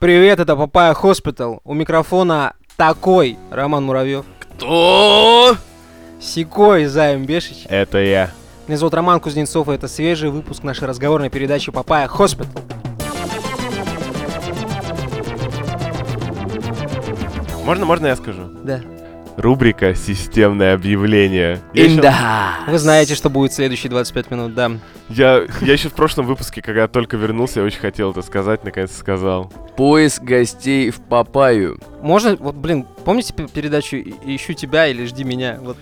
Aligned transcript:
Привет, 0.00 0.40
это 0.40 0.56
Папая 0.56 0.94
Хоспитал. 0.94 1.60
У 1.62 1.74
микрофона 1.74 2.54
такой 2.78 3.36
Роман 3.50 3.84
Муравьев. 3.84 4.24
Кто? 4.56 5.58
Сикой 6.18 6.86
Займ 6.86 7.26
Бешич. 7.26 7.66
Это 7.68 7.98
я. 7.98 8.30
Меня 8.66 8.78
зовут 8.78 8.94
Роман 8.94 9.20
Кузнецов, 9.20 9.68
и 9.68 9.72
это 9.72 9.88
свежий 9.88 10.30
выпуск 10.30 10.62
нашей 10.62 10.88
разговорной 10.88 11.28
передачи 11.28 11.70
Папая 11.70 12.08
Хоспитал. 12.08 12.62
Можно, 17.66 17.84
можно 17.84 18.06
я 18.06 18.16
скажу? 18.16 18.44
Да. 18.64 18.80
Рубрика 19.40 19.94
«Системное 19.94 20.74
объявление». 20.74 21.60
Я 21.72 21.84
еще, 21.84 21.94
Инда. 21.96 22.14
Вы 22.68 22.78
знаете, 22.78 23.14
что 23.14 23.30
будет 23.30 23.54
следующие 23.54 23.88
25 23.88 24.30
минут, 24.30 24.54
да. 24.54 24.70
я, 25.08 25.42
я 25.62 25.72
еще 25.72 25.88
в 25.88 25.94
прошлом 25.94 26.26
выпуске, 26.26 26.60
когда 26.60 26.88
только 26.88 27.16
вернулся, 27.16 27.60
я 27.60 27.66
очень 27.66 27.78
хотел 27.80 28.10
это 28.10 28.20
сказать, 28.20 28.64
наконец 28.64 28.94
сказал. 28.94 29.50
Поиск 29.78 30.22
гостей 30.22 30.90
в 30.90 31.00
Папаю. 31.00 31.78
Можно, 32.02 32.36
вот, 32.38 32.54
блин, 32.54 32.84
помните 33.06 33.32
пе- 33.32 33.48
передачу 33.48 33.96
«И- 33.96 34.12
«Ищу 34.36 34.52
тебя» 34.52 34.88
или 34.88 35.06
«Жди 35.06 35.24
меня»? 35.24 35.58
Вот. 35.62 35.78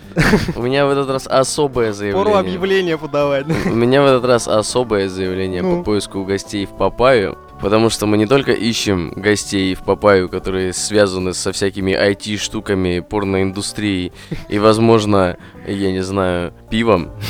У 0.54 0.62
меня 0.62 0.86
в 0.86 0.90
этот 0.90 1.10
раз 1.10 1.26
особое 1.26 1.86
Пору 1.88 1.94
заявление. 1.94 2.38
объявление 2.38 2.98
подавать. 2.98 3.46
У 3.66 3.74
меня 3.74 4.02
в 4.02 4.06
этот 4.06 4.24
раз 4.24 4.46
особое 4.46 5.08
заявление 5.08 5.62
Ну. 5.62 5.78
по 5.78 5.82
поиску 5.84 6.24
гостей 6.24 6.64
в 6.64 6.76
Папаю. 6.76 7.36
Потому 7.60 7.90
что 7.90 8.06
мы 8.06 8.16
не 8.18 8.26
только 8.26 8.52
ищем 8.52 9.12
гостей 9.16 9.74
в 9.74 9.82
Папаю, 9.82 10.28
которые 10.28 10.72
связаны 10.72 11.34
со 11.34 11.52
всякими 11.52 11.92
IT-штуками, 11.92 13.00
порноиндустрией 13.00 14.12
и, 14.48 14.58
возможно, 14.58 15.36
я 15.66 15.90
не 15.92 16.02
знаю, 16.02 16.52
пивом. 16.70 17.10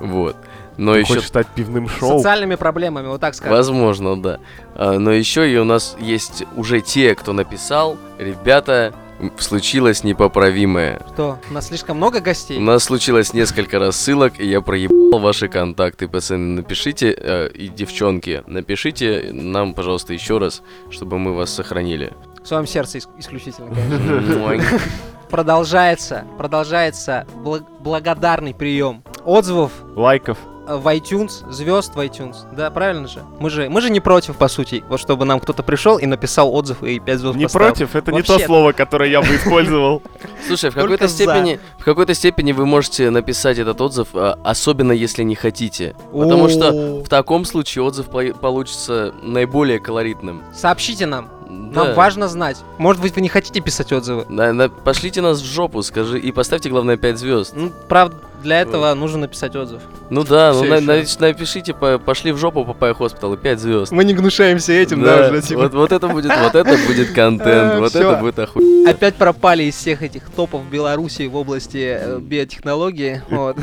Вот. 0.00 0.36
Но 0.76 0.94
Ты 0.94 1.00
еще 1.00 1.14
хочешь 1.14 1.28
стать 1.28 1.46
пивным 1.46 1.88
шоу? 1.88 2.18
Социальными 2.18 2.56
проблемами, 2.56 3.06
вот 3.06 3.20
так 3.20 3.34
скажем. 3.34 3.56
Возможно, 3.56 4.20
да. 4.20 4.38
А, 4.74 4.98
Но 4.98 5.12
еще 5.12 5.50
и 5.50 5.56
у 5.56 5.64
нас 5.64 5.96
есть 6.00 6.44
уже 6.56 6.80
те, 6.80 7.14
кто 7.14 7.32
написал, 7.32 7.96
ребята, 8.18 8.92
случилось 9.38 10.04
непоправимое. 10.04 11.00
Что, 11.14 11.38
у 11.50 11.52
нас 11.54 11.68
слишком 11.68 11.96
много 11.96 12.18
У 12.18 12.22
гостей? 12.22 12.58
нас 12.58 12.84
случилось 12.84 13.32
несколько 13.32 13.78
рассылок, 13.78 14.38
и 14.40 14.46
я 14.46 14.60
проебал 14.60 15.20
ваши 15.20 15.48
контакты, 15.48 16.08
пацаны. 16.08 16.56
Напишите, 16.56 17.14
э, 17.16 17.48
и 17.54 17.68
девчонки, 17.68 18.42
напишите 18.46 19.30
нам, 19.32 19.74
пожалуйста, 19.74 20.12
еще 20.12 20.38
раз, 20.38 20.62
чтобы 20.90 21.18
мы 21.18 21.34
вас 21.34 21.50
сохранили. 21.54 22.12
В 22.42 22.48
своем 22.48 22.66
сердце 22.66 22.98
ис- 22.98 23.08
исключительно, 23.18 23.74
конечно. 23.74 24.70
Продолжается, 25.30 26.24
продолжается 26.38 27.26
бла- 27.42 27.64
благодарный 27.80 28.54
прием 28.54 29.02
отзывов 29.24 29.72
Лайков. 29.96 30.38
Э, 30.66 30.76
в 30.76 30.86
iTunes, 30.88 31.50
звезд 31.50 31.94
в 31.94 31.98
iTunes. 32.00 32.36
Да, 32.54 32.70
правильно 32.70 33.08
же? 33.08 33.22
Мы 33.38 33.50
же, 33.50 33.68
мы 33.68 33.80
же 33.80 33.90
не 33.90 34.00
против, 34.00 34.36
по 34.36 34.48
сути, 34.48 34.84
вот 34.88 35.00
чтобы 35.00 35.24
нам 35.24 35.40
кто-то 35.40 35.62
пришел 35.62 35.98
и 35.98 36.06
написал 36.06 36.54
отзыв 36.54 36.82
и 36.82 36.98
5 36.98 37.18
звезд 37.18 37.36
Не 37.36 37.44
поставил. 37.44 37.66
против, 37.68 37.94
это 37.96 38.12
не 38.12 38.22
то 38.22 38.32
Вообще. 38.32 38.46
слово, 38.46 38.72
которое 38.72 39.10
я 39.10 39.20
бы 39.20 39.26
использовал. 39.34 40.02
Слушай, 40.46 40.70
в 40.70 40.74
какой-то 40.74 41.08
за. 41.08 41.14
степени, 41.14 41.60
в 41.78 41.84
какой-то 41.84 42.14
степени 42.14 42.52
вы 42.52 42.66
можете 42.66 43.10
написать 43.10 43.58
этот 43.58 43.80
отзыв, 43.80 44.08
а, 44.14 44.38
особенно 44.44 44.92
если 44.92 45.22
не 45.22 45.34
хотите. 45.34 45.94
Потому 46.12 46.48
что 46.48 46.72
в 47.04 47.08
таком 47.08 47.44
случае 47.44 47.84
отзыв 47.84 48.06
по- 48.06 48.32
получится 48.34 49.14
наиболее 49.22 49.78
колоритным. 49.80 50.42
Сообщите 50.54 51.06
нам, 51.06 51.28
Да. 51.72 51.84
нам 51.84 51.94
важно 51.94 52.28
знать. 52.28 52.58
Может 52.78 53.00
быть, 53.02 53.14
вы 53.14 53.20
не 53.20 53.28
хотите 53.28 53.60
писать 53.60 53.92
отзывы? 53.92 54.24
На- 54.28 54.52
на- 54.52 54.68
пошлите 54.68 55.20
нас 55.20 55.40
в 55.40 55.44
жопу, 55.44 55.82
скажи, 55.82 56.18
и 56.18 56.32
поставьте, 56.32 56.68
главное, 56.70 56.96
5 56.96 57.18
звезд. 57.18 57.52
Ну, 57.56 57.70
правда, 57.88 58.16
для 58.42 58.60
этого 58.60 58.92
нужно 58.94 59.18
написать 59.20 59.56
отзыв. 59.56 59.80
Ну 60.10 60.22
да, 60.22 60.52
ну 60.52 60.62
Всё 60.64 60.70
на- 60.74 60.80
на- 60.80 61.02
напишите, 61.20 61.72
по- 61.72 61.98
пошли 61.98 62.30
в 62.32 62.36
жопу, 62.36 62.64
Папая 62.64 62.92
Хоспитал, 62.92 63.32
и 63.32 63.36
5 63.38 63.58
звезд. 63.58 63.90
Мы 63.90 64.04
не 64.04 64.12
гнушаемся 64.12 64.72
этим, 64.72 65.02
типа. 65.42 65.62
Вот, 65.62 65.74
вот 65.74 65.92
это 65.92 66.08
будет, 66.08 66.30
вот 66.36 66.54
это 66.54 66.76
будет 66.86 67.12
контент, 67.12 67.72
А, 67.74 67.80
вот 67.80 67.94
это 67.96 68.16
будет 68.16 68.38
охуенно. 68.38 68.90
Опять 68.90 69.14
пропали 69.14 69.62
из 69.64 69.76
всех 69.76 70.02
этих 70.02 70.28
топов 70.30 70.62
Беларуси 70.70 71.26
в 71.26 71.36
области 71.36 71.96
э, 71.98 72.18
биотехнологии. 72.18 73.22
Вот. 73.30 73.56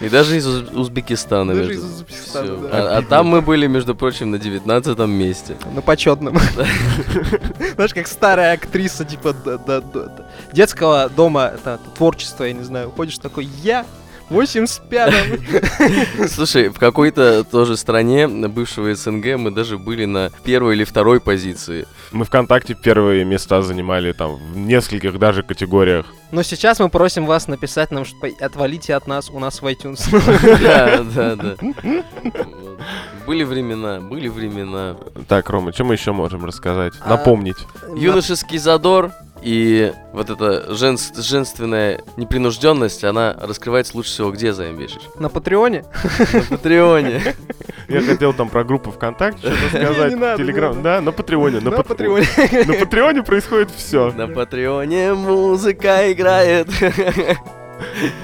И 0.00 0.08
даже 0.08 0.36
из 0.36 0.46
Уз- 0.46 0.70
Узбекистана. 0.74 1.54
Даже 1.54 1.68
между- 1.70 1.86
из 1.86 1.90
Узбекистана, 1.94 2.44
всё. 2.46 2.56
да. 2.56 2.68
А, 2.72 2.98
а 2.98 3.02
там 3.02 3.26
мы 3.26 3.40
были, 3.40 3.66
между 3.66 3.94
прочим, 3.94 4.30
на 4.30 4.38
19 4.38 4.98
месте. 5.06 5.51
На 5.74 5.82
почетном. 5.82 6.38
Знаешь, 7.74 7.94
как 7.94 8.06
старая 8.06 8.54
актриса, 8.54 9.04
типа, 9.04 9.34
детского 10.52 11.08
дома 11.08 11.52
творчества, 11.94 12.44
я 12.44 12.52
не 12.52 12.64
знаю, 12.64 12.90
ходишь 12.90 13.18
такой, 13.18 13.44
я 13.62 13.86
85-м. 14.32 16.28
Слушай, 16.28 16.68
в 16.68 16.78
какой-то 16.78 17.44
тоже 17.44 17.76
стране 17.76 18.28
бывшего 18.28 18.94
СНГ 18.94 19.36
мы 19.36 19.50
даже 19.50 19.78
были 19.78 20.04
на 20.04 20.30
первой 20.44 20.74
или 20.74 20.84
второй 20.84 21.20
позиции. 21.20 21.86
Мы 22.10 22.24
ВКонтакте 22.24 22.74
первые 22.74 23.24
места 23.24 23.62
занимали 23.62 24.12
там 24.12 24.36
в 24.36 24.56
нескольких 24.56 25.18
даже 25.18 25.42
категориях. 25.42 26.06
Но 26.30 26.42
сейчас 26.42 26.80
мы 26.80 26.88
просим 26.88 27.26
вас 27.26 27.46
написать 27.48 27.90
нам, 27.90 28.04
что 28.04 28.16
отвалите 28.40 28.94
от 28.94 29.06
нас 29.06 29.28
у 29.30 29.38
нас 29.38 29.60
в 29.62 29.66
iTunes. 29.66 30.02
Да, 30.62 31.02
да, 31.02 31.36
да. 31.36 31.56
Были 33.26 33.44
времена, 33.44 34.00
были 34.00 34.28
времена. 34.28 34.96
Так, 35.28 35.48
Рома, 35.50 35.72
что 35.72 35.84
мы 35.84 35.94
еще 35.94 36.12
можем 36.12 36.44
рассказать? 36.44 36.94
А, 37.00 37.10
Напомнить. 37.10 37.56
Юношеский 37.96 38.58
задор 38.58 39.12
и 39.42 39.92
вот 40.12 40.30
эта 40.30 40.72
женс- 40.72 41.20
женственная 41.20 42.00
непринужденность, 42.16 43.04
она 43.04 43.36
раскрывается 43.40 43.96
лучше 43.96 44.10
всего 44.10 44.30
где, 44.30 44.52
Займбешич? 44.52 45.00
На 45.18 45.28
Патреоне? 45.28 45.84
На 46.32 46.40
Патреоне. 46.56 47.22
Я 47.88 48.00
хотел 48.02 48.32
там 48.32 48.48
про 48.48 48.64
группу 48.64 48.90
ВКонтакте 48.92 49.40
что-то 49.48 49.68
сказать. 49.68 50.36
Телеграм. 50.38 50.82
Да, 50.82 51.00
на 51.00 51.12
Патреоне. 51.12 51.60
На 51.60 51.70
Пат- 51.72 51.88
Патреоне. 51.88 52.26
На 52.66 52.74
Патреоне 52.74 53.22
происходит 53.22 53.70
все. 53.76 54.12
На 54.12 54.28
Патреоне 54.28 55.14
музыка 55.14 56.10
играет. 56.12 56.68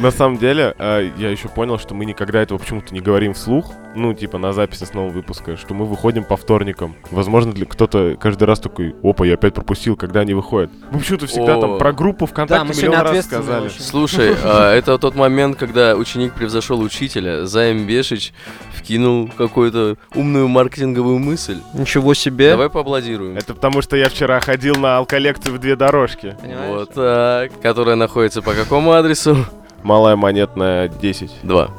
На 0.00 0.11
самом 0.11 0.39
деле, 0.39 0.75
э, 0.78 1.11
я 1.16 1.31
еще 1.31 1.49
понял, 1.49 1.78
что 1.78 1.94
мы 1.94 2.05
никогда 2.05 2.41
этого 2.41 2.59
почему-то 2.59 2.94
не 2.94 3.00
говорим 3.00 3.34
вслух. 3.34 3.72
Ну, 3.94 4.12
типа 4.15 4.39
на 4.39 4.53
записи 4.53 4.84
с 4.84 4.94
нового 4.94 5.11
выпуска, 5.11 5.56
что 5.56 5.75
мы 5.75 5.84
выходим 5.84 6.25
по 6.25 6.37
вторникам. 6.37 6.94
Возможно, 7.11 7.53
для 7.53 7.66
кто-то 7.66 8.17
каждый 8.21 8.44
раз 8.44 8.61
такой, 8.61 8.94
опа, 9.03 9.25
я 9.25 9.34
опять 9.34 9.55
пропустил, 9.55 9.97
когда 9.97 10.21
они 10.21 10.34
выходят. 10.34 10.71
Мы 10.93 11.00
почему-то 11.00 11.27
всегда 11.27 11.61
там 11.61 11.78
про 11.78 11.93
группу 11.93 12.27
Да, 12.27 12.33
ВКонтакте 12.33 12.69
мы 12.69 12.75
миллион 12.75 13.06
раз 13.06 13.25
сказали. 13.25 13.69
Слушай, 13.69 14.37
а, 14.44 14.72
это 14.72 14.99
тот 14.99 15.15
момент, 15.15 15.56
когда 15.56 15.97
ученик 15.97 16.34
превзошел 16.34 16.81
учителя. 16.81 17.47
Займ 17.47 17.87
Бешич 17.87 18.33
вкинул 18.72 19.28
какую-то 19.37 19.97
умную 20.15 20.49
маркетинговую 20.49 21.19
мысль. 21.19 21.59
Ничего 21.75 22.15
себе. 22.15 22.50
Давай 22.50 22.71
поаплодируем. 22.71 23.37
Это 23.37 23.55
потому, 23.55 23.83
что 23.83 23.97
я 23.97 24.09
вчера 24.09 24.41
ходил 24.41 24.77
на 24.77 24.99
алколекцию 24.99 25.55
в 25.55 25.59
две 25.59 25.77
дорожки. 25.77 26.37
Понимаешь? 26.41 26.71
Вот 26.71 26.94
так. 26.94 27.61
Которая 27.61 27.97
находится 27.97 28.43
по 28.43 28.55
какому 28.55 28.93
адресу? 28.93 29.37
Малая 29.83 30.16
монетная 30.16 30.89
10. 30.89 31.31
Два. 31.43 31.71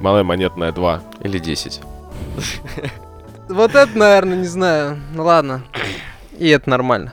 Малая 0.00 0.24
монетная 0.24 0.72
2. 0.72 1.02
Или 1.22 1.38
десять. 1.38 1.80
Вот 3.48 3.74
это, 3.74 3.96
наверное, 3.96 4.36
не 4.36 4.46
знаю. 4.46 4.98
Ну 5.14 5.24
ладно. 5.24 5.62
И 6.38 6.48
это 6.48 6.70
нормально. 6.70 7.12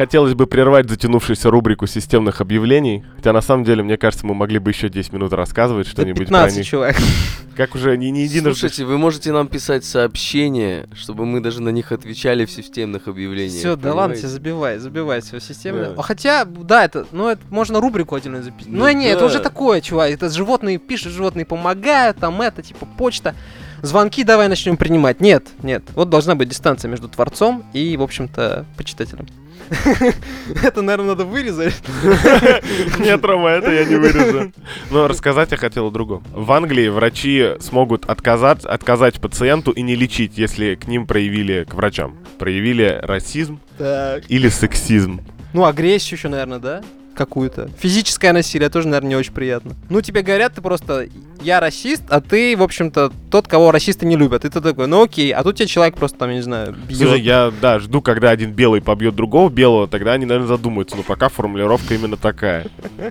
Хотелось 0.00 0.32
бы 0.32 0.46
прервать 0.46 0.88
затянувшуюся 0.88 1.50
рубрику 1.50 1.86
системных 1.86 2.40
объявлений. 2.40 3.04
Хотя 3.16 3.34
на 3.34 3.42
самом 3.42 3.64
деле, 3.64 3.82
мне 3.82 3.98
кажется, 3.98 4.24
мы 4.24 4.32
могли 4.32 4.58
бы 4.58 4.70
еще 4.70 4.88
10 4.88 5.12
минут 5.12 5.34
рассказывать 5.34 5.88
Да 5.88 5.90
что-нибудь 5.90 6.16
про 6.16 6.24
15 6.24 6.56
них. 6.56 6.66
человек. 6.66 6.96
Как 7.54 7.74
уже 7.74 7.98
не, 7.98 8.10
не 8.10 8.22
единожды. 8.22 8.60
Слушайте, 8.60 8.86
вы 8.86 8.96
можете 8.96 9.30
нам 9.30 9.46
писать 9.46 9.84
сообщения, 9.84 10.88
чтобы 10.94 11.26
мы 11.26 11.40
даже 11.40 11.60
на 11.60 11.68
них 11.68 11.92
отвечали 11.92 12.46
в 12.46 12.50
системных 12.50 13.08
объявлениях. 13.08 13.58
Все, 13.58 13.76
да 13.76 13.92
ладно, 13.92 14.16
тебе 14.16 14.28
забивай, 14.28 14.78
забивай 14.78 15.20
все 15.20 15.38
системно. 15.38 15.90
Да. 15.90 15.94
А 15.98 16.02
хотя, 16.02 16.46
да, 16.46 16.86
это, 16.86 17.06
ну 17.12 17.28
это 17.28 17.42
можно 17.50 17.78
рубрику 17.78 18.14
отдельно 18.14 18.42
записать. 18.42 18.72
Ну, 18.72 18.86
Ну 18.86 18.90
не, 18.92 19.04
это 19.04 19.20
да. 19.20 19.26
уже 19.26 19.38
такое, 19.40 19.82
чувак. 19.82 20.12
Это 20.12 20.30
животные 20.30 20.78
пишут, 20.78 21.12
животные 21.12 21.44
помогают, 21.44 22.16
там 22.16 22.40
это, 22.40 22.62
типа, 22.62 22.86
почта. 22.96 23.34
Звонки 23.82 24.24
давай 24.24 24.48
начнем 24.48 24.78
принимать. 24.78 25.20
Нет, 25.20 25.48
нет. 25.62 25.82
Вот 25.94 26.08
должна 26.08 26.34
быть 26.34 26.48
дистанция 26.48 26.88
между 26.88 27.10
творцом 27.10 27.64
и, 27.74 27.98
в 27.98 28.02
общем-то, 28.02 28.64
почитателем. 28.78 29.26
Это, 30.62 30.82
наверное, 30.82 31.10
надо 31.10 31.24
вырезать. 31.24 31.74
Нет, 32.98 33.24
Рома, 33.24 33.50
это 33.50 33.70
я 33.72 33.84
не 33.84 33.94
вырежу. 33.96 34.52
Но 34.90 35.06
рассказать 35.08 35.52
я 35.52 35.56
хотел 35.56 35.86
о 35.86 35.90
другом. 35.90 36.24
В 36.32 36.50
Англии 36.52 36.88
врачи 36.88 37.50
смогут 37.60 38.04
отказать, 38.06 38.64
отказать 38.64 39.20
пациенту 39.20 39.70
и 39.70 39.82
не 39.82 39.94
лечить, 39.94 40.36
если 40.36 40.74
к 40.74 40.86
ним 40.86 41.06
проявили, 41.06 41.64
к 41.68 41.74
врачам, 41.74 42.16
проявили 42.38 42.98
расизм 43.02 43.60
Так. 43.78 44.24
или 44.28 44.48
сексизм. 44.48 45.20
Ну, 45.52 45.64
агрессию 45.64 46.18
еще, 46.18 46.28
наверное, 46.28 46.58
да? 46.58 46.82
Какую-то. 47.14 47.70
Физическое 47.78 48.32
насилие 48.32 48.68
тоже, 48.68 48.88
наверное, 48.88 49.10
не 49.10 49.16
очень 49.16 49.32
приятно. 49.32 49.74
Ну, 49.88 50.00
тебе 50.00 50.22
говорят, 50.22 50.54
ты 50.54 50.62
просто 50.62 51.08
я 51.42 51.60
расист, 51.60 52.02
а 52.08 52.20
ты, 52.20 52.56
в 52.56 52.62
общем-то, 52.62 53.12
тот, 53.30 53.48
кого 53.48 53.70
расисты 53.70 54.06
не 54.06 54.16
любят. 54.16 54.44
И 54.44 54.48
ты 54.48 54.60
такой, 54.60 54.86
ну 54.86 55.02
окей, 55.04 55.32
а 55.32 55.42
тут 55.42 55.56
тебе 55.56 55.66
человек 55.68 55.96
просто 55.96 56.18
там, 56.18 56.30
я 56.30 56.36
не 56.36 56.42
знаю, 56.42 56.74
бьет. 56.88 56.98
Слушай, 56.98 57.20
я, 57.22 57.52
да, 57.60 57.78
жду, 57.78 58.02
когда 58.02 58.30
один 58.30 58.52
белый 58.52 58.82
побьет 58.82 59.14
другого 59.14 59.48
белого, 59.48 59.88
тогда 59.88 60.12
они, 60.12 60.26
наверное, 60.26 60.48
задумаются. 60.48 60.96
Но 60.96 61.02
пока 61.02 61.28
формулировка 61.28 61.94
именно 61.94 62.16
такая. 62.16 62.66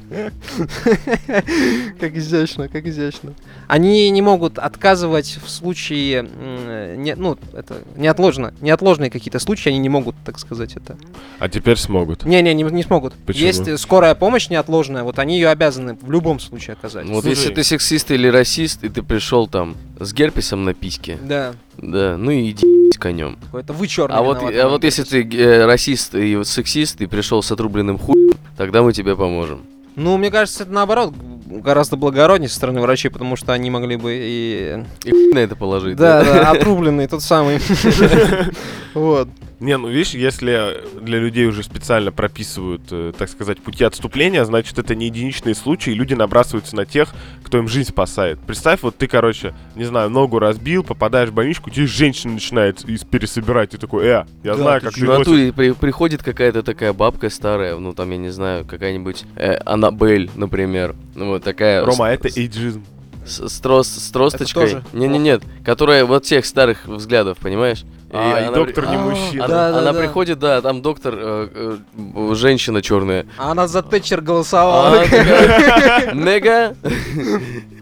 Как 1.99 2.15
изящно, 2.15 2.67
как 2.67 2.85
изящно. 2.85 3.33
Они 3.67 4.09
не 4.09 4.21
могут 4.21 4.57
отказывать 4.59 5.39
в 5.43 5.49
случае, 5.49 6.23
ну, 6.23 7.37
это 7.53 7.77
неотложно, 7.95 8.53
неотложные 8.61 9.09
какие-то 9.09 9.39
случаи, 9.39 9.69
они 9.69 9.79
не 9.79 9.89
могут, 9.89 10.15
так 10.25 10.39
сказать, 10.39 10.75
это. 10.75 10.97
А 11.39 11.49
теперь 11.49 11.77
смогут. 11.77 12.25
Не-не, 12.25 12.53
не, 12.53 12.63
не 12.63 12.83
смогут. 12.83 13.13
Почему? 13.25 13.45
Есть 13.45 13.79
скорая 13.89 14.13
помощь 14.13 14.49
неотложная, 14.49 15.03
вот 15.03 15.17
они 15.17 15.39
ее 15.39 15.49
обязаны 15.49 15.97
в 15.99 16.11
любом 16.11 16.39
случае 16.39 16.73
оказать. 16.73 17.07
Вот 17.07 17.23
Слушай. 17.23 17.29
если 17.29 17.53
ты 17.55 17.63
сексист 17.63 18.11
или 18.11 18.27
расист, 18.27 18.83
и 18.83 18.89
ты 18.89 19.01
пришел 19.01 19.47
там 19.47 19.75
с 19.99 20.13
герпесом 20.13 20.63
на 20.63 20.75
письке, 20.75 21.17
Да, 21.23 21.55
да, 21.77 22.15
ну 22.15 22.29
и 22.29 22.51
иди 22.51 22.67
конем. 22.99 23.37
это 23.51 23.73
вы 23.73 23.87
черный. 23.87 24.15
А 24.15 24.21
вот, 24.21 24.43
а 24.43 24.67
вот 24.69 24.83
если 24.83 25.03
ты 25.03 25.23
э, 25.23 25.65
расист 25.65 26.13
и 26.13 26.35
вот 26.35 26.47
сексист, 26.47 27.01
и 27.01 27.07
пришел 27.07 27.41
с 27.41 27.51
отрубленным 27.51 27.97
хуем, 27.97 28.37
тогда 28.57 28.83
мы 28.83 28.93
тебе 28.93 29.15
поможем. 29.15 29.61
Ну, 29.95 30.17
мне 30.17 30.29
кажется, 30.29 30.63
это 30.63 30.71
наоборот 30.71 31.13
гораздо 31.47 31.95
благороднее 31.97 32.47
со 32.49 32.55
стороны 32.57 32.81
врачей, 32.81 33.09
потому 33.09 33.35
что 33.35 33.53
они 33.53 33.71
могли 33.71 33.95
бы 33.95 34.13
и... 34.13 34.83
И 35.03 35.11
хуй 35.11 35.33
на 35.33 35.39
это 35.39 35.55
положить. 35.55 35.97
Да, 35.97 36.23
да, 36.23 36.51
отрубленный 36.51 37.07
тот 37.07 37.23
самый. 37.23 37.59
Вот. 38.93 39.29
Не, 39.59 39.77
ну 39.77 39.89
видишь, 39.89 40.11
если 40.13 40.77
для 41.01 41.19
людей 41.19 41.45
уже 41.45 41.63
специально 41.63 42.11
прописывают, 42.13 42.81
э, 42.91 43.11
так 43.17 43.27
сказать, 43.27 43.59
пути 43.61 43.83
отступления, 43.83 44.45
значит, 44.45 44.79
это 44.79 44.95
не 44.95 45.07
единичные 45.07 45.53
случаи, 45.53 45.91
и 45.91 45.95
люди 45.95 46.13
набрасываются 46.13 46.77
на 46.77 46.85
тех, 46.85 47.09
кто 47.43 47.57
им 47.57 47.67
жизнь 47.67 47.89
спасает. 47.89 48.39
Представь, 48.39 48.83
вот 48.83 48.95
ты, 48.95 49.07
короче, 49.07 49.53
не 49.75 49.83
знаю, 49.83 50.09
ногу 50.09 50.39
разбил, 50.39 50.83
попадаешь 50.83 51.29
в 51.29 51.33
больничку, 51.33 51.69
тебе 51.69 51.87
женщина 51.87 52.33
начинает 52.33 52.85
пересобирать, 53.09 53.73
и 53.73 53.77
такой, 53.77 54.05
э, 54.05 54.07
я 54.09 54.25
Да, 54.43 54.55
знаю, 54.55 54.79
ты 54.79 54.85
как 54.87 54.95
ты 54.95 55.01
В 55.01 55.03
носишь». 55.03 55.19
натуре 55.27 55.51
при- 55.53 55.71
приходит 55.73 56.23
какая-то 56.23 56.63
такая 56.63 56.93
бабка 56.93 57.29
старая, 57.29 57.75
ну 57.77 57.93
там, 57.93 58.09
я 58.11 58.17
не 58.17 58.29
знаю, 58.29 58.63
какая-нибудь 58.65 59.25
э, 59.35 59.55
Аннабель, 59.65 60.29
например. 60.35 60.95
Ну, 61.15 61.27
вот 61.27 61.43
такая... 61.43 61.83
Рома, 61.83 62.07
это 62.07 62.29
эйджизм. 62.29 62.83
С, 63.29 63.47
с 63.49 63.61
трос- 63.61 63.83
с 63.83 64.11
тросточкой. 64.11 64.63
тоже 64.63 64.83
Не-не-нет, 64.93 65.43
которая 65.63 66.03
вот 66.05 66.23
тех 66.23 66.45
старых 66.45 66.85
взглядов, 66.87 67.37
понимаешь? 67.37 67.83
А, 68.11 68.39
и 68.39 68.43
она 68.45 68.51
доктор 68.55 68.85
при- 68.85 68.89
не 68.91 68.95
А, 68.97 68.99
мужчина. 68.99 69.45
Она, 69.45 69.53
Да, 69.55 69.71
да, 69.71 69.79
она 69.79 69.93
да. 69.93 69.99
приходит, 69.99 70.39
да, 70.39 70.61
там 70.61 70.81
доктор, 70.81 71.13
э, 71.15 71.77
э, 71.95 72.33
женщина 72.33 72.81
черная. 72.81 73.27
А 73.37 73.51
она 73.51 73.67
за 73.67 73.83
Тэтчер 73.83 74.19
А 74.19 74.21
голосовала. 74.23 75.03
такая, 75.03 76.13
Нега? 76.15 76.75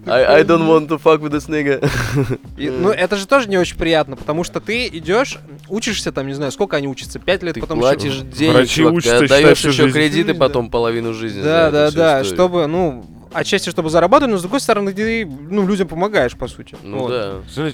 I, 0.06 0.40
I 0.40 0.44
don't 0.44 0.68
want 0.68 0.88
to 0.88 1.02
fuck 1.02 1.20
with 1.22 1.32
this 1.32 1.50
nigga. 1.50 1.86
И, 2.58 2.70
ну, 2.70 2.90
это 2.92 3.18
же 3.18 3.28
тоже 3.28 3.50
не 3.50 3.58
очень 3.58 3.78
приятно, 3.78 4.16
потому 4.16 4.44
что 4.46 4.60
ты 4.62 4.88
идешь, 4.88 5.38
учишься 5.68 6.12
там, 6.14 6.28
не 6.28 6.34
знаю, 6.34 6.52
сколько 6.54 6.78
они 6.78 6.88
учатся, 6.88 7.20
пять 7.20 7.44
лет, 7.44 7.56
Ты 7.56 7.62
потом 7.62 7.80
платишь 7.80 8.14
еще... 8.14 8.24
денег, 8.26 8.54
Врачи 8.56 8.76
чувак, 8.76 8.92
ты 8.94 8.98
учатся, 8.98 9.20
считай, 9.24 9.40
отдаешь 9.40 9.58
всю 9.58 9.68
еще 9.70 9.84
жизнь. 9.84 9.94
кредиты 9.98 10.34
потом 10.34 10.70
половину 10.70 11.14
жизни. 11.14 11.42
Да, 11.42 11.72
да, 11.72 11.92
да, 11.92 12.24
чтобы, 12.24 12.68
ну, 12.68 13.06
отчасти, 13.38 13.70
чтобы 13.70 13.90
зарабатывать, 13.90 14.32
но 14.34 14.38
с 14.38 14.42
другой 14.42 14.60
стороны, 14.60 14.94
ты, 14.94 15.26
ну, 15.26 15.68
людям 15.68 15.88
помогаешь, 15.88 16.34
по 16.36 16.48
сути. 16.48 16.76
Ну 16.84 17.00
Вот. 17.00 17.10
да. 17.12 17.34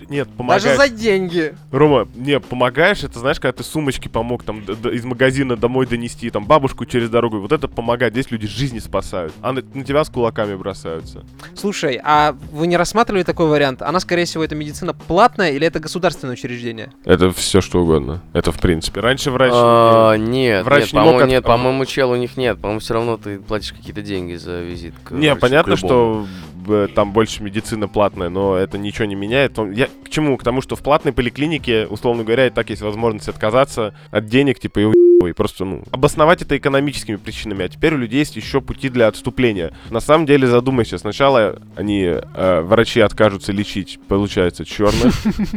Нет, 0.09 0.27
Даже 0.27 0.37
помогаешь. 0.37 0.77
за 0.77 0.89
деньги. 0.89 1.55
Рома, 1.71 2.07
не, 2.15 2.39
помогаешь, 2.39 3.03
это 3.03 3.19
знаешь, 3.19 3.39
когда 3.39 3.53
ты 3.53 3.63
сумочки 3.63 4.07
помог 4.07 4.43
там 4.43 4.63
д- 4.65 4.75
д- 4.75 4.93
из 4.93 5.03
магазина 5.05 5.55
домой 5.55 5.85
донести, 5.87 6.29
там 6.29 6.45
бабушку 6.45 6.85
через 6.85 7.09
дорогу, 7.09 7.39
вот 7.39 7.51
это 7.51 7.67
помогает, 7.67 8.13
здесь 8.13 8.29
люди 8.31 8.47
жизни 8.47 8.79
спасают, 8.79 9.33
а 9.41 9.51
на, 9.53 9.61
на 9.73 9.83
тебя 9.83 10.03
с 10.03 10.09
кулаками 10.09 10.55
бросаются. 10.55 11.23
Слушай, 11.55 11.99
а 12.03 12.35
вы 12.51 12.67
не 12.67 12.77
рассматривали 12.77 13.23
такой 13.23 13.47
вариант? 13.47 13.81
Она, 13.81 13.99
скорее 13.99 14.25
всего, 14.25 14.43
это 14.43 14.55
медицина 14.55 14.93
платная 14.93 15.51
или 15.51 15.65
это 15.65 15.79
государственное 15.79 16.33
учреждение? 16.33 16.91
Это 17.05 17.31
все 17.31 17.61
что 17.61 17.81
угодно, 17.81 18.21
это 18.33 18.51
в 18.51 18.59
принципе. 18.59 18.99
Раньше 18.99 19.31
врач... 19.31 19.51
А, 19.55 20.15
нет, 20.15 20.65
Врач 20.65 20.85
нет, 20.85 20.93
не 20.93 20.99
мог 20.99 21.05
по-моему, 21.05 21.23
от- 21.23 21.29
нет, 21.29 21.43
по-моему, 21.43 21.85
чел 21.85 22.11
у 22.11 22.15
них 22.15 22.37
нет. 22.37 22.57
По-моему, 22.59 22.79
все 22.79 22.93
равно 22.93 23.17
ты 23.17 23.39
платишь 23.39 23.71
какие-то 23.73 24.01
деньги 24.01 24.35
за 24.35 24.61
визит. 24.61 24.93
к 25.03 25.11
Не, 25.11 25.29
врачу, 25.29 25.39
понятно, 25.53 25.75
что 25.77 26.27
э, 26.67 26.87
там 26.93 27.13
больше 27.13 27.43
медицина 27.43 27.87
платная, 27.87 28.29
но 28.29 28.55
это 28.55 28.77
ничего 28.77 29.05
не 29.05 29.15
меняет. 29.15 29.57
Я 29.73 29.87
к 30.03 30.09
чему? 30.09 30.37
К 30.37 30.43
тому, 30.43 30.61
что 30.61 30.75
в 30.75 30.81
платной 30.81 31.13
поликлинике, 31.13 31.87
условно 31.87 32.23
говоря, 32.23 32.47
и 32.47 32.49
так 32.49 32.69
есть 32.69 32.81
возможность 32.81 33.29
отказаться 33.29 33.93
от 34.11 34.25
денег, 34.27 34.59
типа, 34.59 34.79
и 34.79 34.83
уебывай. 34.85 35.33
просто, 35.33 35.65
ну, 35.65 35.83
обосновать 35.91 36.41
это 36.41 36.57
экономическими 36.57 37.17
причинами. 37.17 37.65
А 37.65 37.69
теперь 37.69 37.93
у 37.93 37.97
людей 37.97 38.19
есть 38.19 38.35
еще 38.35 38.61
пути 38.61 38.89
для 38.89 39.07
отступления. 39.07 39.73
На 39.89 39.99
самом 39.99 40.25
деле, 40.25 40.47
задумайся, 40.47 40.97
сначала 40.97 41.61
они, 41.75 42.03
э, 42.03 42.61
врачи, 42.61 42.99
откажутся 42.99 43.51
лечить, 43.51 43.99
получается, 44.07 44.65
черных. 44.65 45.13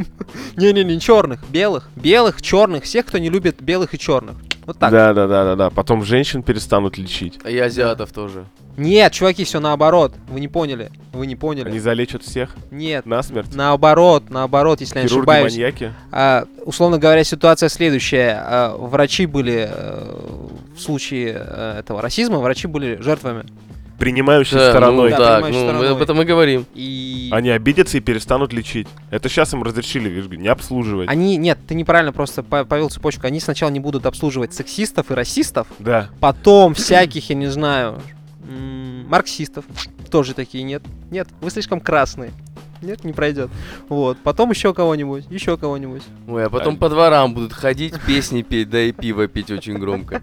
Не-не-не, 0.57 1.01
черных, 1.01 1.41
белых. 1.49 1.89
Белых, 1.97 2.43
черных, 2.43 2.85
всех, 2.85 3.07
кто 3.07 3.19
не 3.19 3.31
любит 3.31 3.63
белых 3.63 3.95
и 3.95 3.99
черных. 3.99 4.37
Вот 4.67 4.79
так. 4.79 4.91
Да, 4.91 5.15
да, 5.15 5.27
да, 5.29 5.45
да, 5.45 5.57
да. 5.57 5.71
Потом 5.71 6.05
женщин 6.05 6.43
перестанут 6.43 6.99
лечить. 6.99 7.39
И 7.49 7.57
азиатов 7.57 8.13
тоже. 8.13 8.47
Нет, 8.77 9.13
чуваки, 9.13 9.45
все 9.45 9.59
наоборот. 9.61 10.15
Вы 10.29 10.41
не 10.41 10.49
поняли. 10.49 10.91
Вы 11.13 11.27
не 11.27 11.37
поняли. 11.37 11.69
Они 11.69 11.79
залечат 11.79 12.23
всех 12.23 12.55
Нет. 12.71 13.07
насмерть. 13.07 13.55
Наоборот, 13.55 14.25
наоборот, 14.29 14.81
если 14.81 14.97
я 14.99 15.03
не 15.03 15.07
ошибаюсь. 15.07 15.55
Хирурги-маньяки. 15.55 15.93
А, 16.13 16.45
условно 16.65 16.99
говоря, 16.99 17.25
ситуация 17.25 17.69
следующая. 17.71 18.39
А, 18.45 18.77
врачи 18.77 19.25
были 19.27 19.69
э, 19.71 20.15
в 20.77 20.81
случае 20.81 21.37
э, 21.39 21.77
этого 21.81 22.03
расизма, 22.03 22.39
врачи 22.39 22.67
были 22.67 23.01
жертвами. 23.01 23.45
Принимающей 23.99 24.59
Да, 24.59 24.69
стороной. 24.73 25.11
ну 25.11 25.17
Да, 25.17 25.25
так, 25.41 25.45
принимающей 25.47 25.59
ну 25.61 25.67
мы 25.73 25.73
стороной. 25.79 25.97
об 25.97 26.03
этом 26.03 26.21
и 26.21 26.25
говорим. 26.27 26.67
И 26.75 27.31
Они 27.33 27.49
обидятся 27.49 27.97
и 27.97 28.01
перестанут 28.01 28.53
лечить. 28.53 28.87
Это 29.11 29.31
сейчас 29.31 29.55
им 29.55 29.63
разрешили, 29.63 30.11
видишь, 30.11 30.29
не 30.39 30.49
обслуживать. 30.49 31.09
они, 31.09 31.39
нет, 31.39 31.59
ты 31.67 31.75
неправильно 31.75 32.13
просто 32.13 32.43
по- 32.43 32.67
повел 32.67 32.91
цепочку. 32.91 33.27
Они 33.27 33.41
сначала 33.41 33.71
не 33.71 33.81
будут 33.81 34.05
обслуживать 34.05 34.53
сексистов 34.53 35.11
и 35.11 35.15
расистов, 35.15 35.67
Да. 35.79 36.11
потом 36.21 36.75
всяких, 36.75 37.31
я 37.31 37.37
не 37.37 37.47
знаю, 37.47 38.03
марксистов. 38.47 39.65
Тоже 40.11 40.35
такие 40.35 40.65
нет. 40.65 40.83
Нет, 41.11 41.29
вы 41.41 41.51
слишком 41.51 41.81
красные. 41.81 42.33
Нет, 42.83 43.05
не 43.05 43.13
пройдет. 43.13 43.51
Вот. 43.89 44.19
Потом 44.23 44.51
еще 44.51 44.75
кого-нибудь, 44.75 45.25
еще 45.31 45.57
кого-нибудь. 45.57 46.03
Ой, 46.29 46.45
а 46.45 46.51
потом 46.51 46.77
по 46.77 46.89
дворам 46.89 47.35
будут 47.35 47.53
ходить, 47.53 47.95
песни 48.07 48.43
петь, 48.43 48.71
да 48.71 48.81
и 48.81 48.93
пиво 48.93 49.27
пить 49.29 49.51
очень 49.51 49.79
громко. 49.79 50.23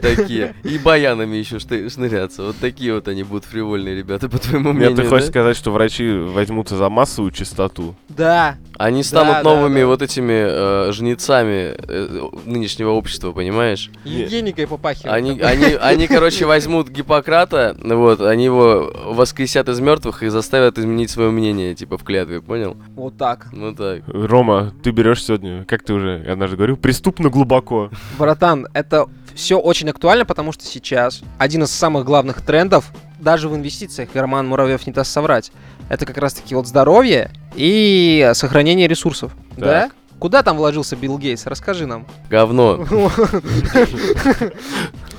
Такие. 0.00 0.54
И 0.64 0.78
баянами 0.78 1.36
еще 1.36 1.58
шныряться. 1.58 2.44
Вот 2.44 2.56
такие 2.60 2.94
вот 2.94 3.08
они 3.08 3.22
будут 3.22 3.44
фривольные 3.44 3.94
ребята, 3.94 4.28
по 4.28 4.38
твоему 4.38 4.72
мнению, 4.72 4.96
Нет, 4.96 5.04
ты 5.04 5.08
хочешь 5.08 5.28
сказать, 5.28 5.56
что 5.56 5.70
врачи 5.70 6.10
возьмутся 6.10 6.76
за 6.76 6.88
массовую 6.88 7.32
чистоту? 7.32 7.94
Да, 8.08 8.56
Они 8.78 9.02
станут 9.02 9.44
новыми 9.44 9.82
вот 9.82 10.02
этими 10.02 10.88
э, 10.88 10.92
жнецами 10.92 11.74
э, 11.76 12.28
нынешнего 12.46 12.90
общества, 12.90 13.32
понимаешь? 13.32 13.90
Евгеникой 14.04 14.66
попахивает. 14.66 15.12
Они, 15.14 15.40
они, 15.40 15.74
они, 15.80 16.06
короче, 16.06 16.46
возьмут 16.46 16.88
Гиппократа, 16.88 17.76
вот, 17.78 18.20
они 18.20 18.44
его 18.46 18.90
воскресят 19.06 19.68
из 19.68 19.80
мертвых 19.80 20.22
и 20.22 20.28
заставят 20.28 20.78
изменить 20.78 21.10
свое 21.10 21.30
мнение, 21.30 21.74
типа 21.74 21.98
в 22.00 22.04
клятве, 22.04 22.40
понял? 22.40 22.76
Вот 22.96 23.16
так. 23.16 23.48
Ну 23.52 23.74
так. 23.74 24.02
Рома, 24.06 24.72
ты 24.82 24.90
берешь 24.90 25.24
сегодня, 25.24 25.64
как 25.64 25.82
ты 25.82 25.92
уже 25.92 26.24
однажды 26.28 26.56
говорил, 26.56 26.76
преступно 26.76 27.28
глубоко. 27.28 27.90
Братан, 28.18 28.66
это 28.74 29.06
все 29.34 29.58
очень 29.58 29.88
актуально, 29.90 30.24
потому 30.24 30.52
что 30.52 30.64
сейчас 30.64 31.22
один 31.38 31.62
из 31.62 31.70
самых 31.70 32.04
главных 32.04 32.42
трендов, 32.42 32.90
даже 33.18 33.48
в 33.48 33.54
инвестициях, 33.54 34.10
Роман 34.14 34.48
Муравьев 34.48 34.86
не 34.86 34.92
даст 34.92 35.12
соврать, 35.12 35.52
это 35.88 36.06
как 36.06 36.18
раз-таки 36.18 36.54
вот 36.54 36.66
здоровье 36.66 37.30
и 37.54 38.30
сохранение 38.34 38.88
ресурсов. 38.88 39.32
Да? 39.56 39.90
Куда 40.18 40.42
там 40.42 40.58
вложился 40.58 40.96
Билл 40.96 41.18
Гейтс? 41.18 41.46
Расскажи 41.46 41.86
нам. 41.86 42.06
Говно. 42.28 42.84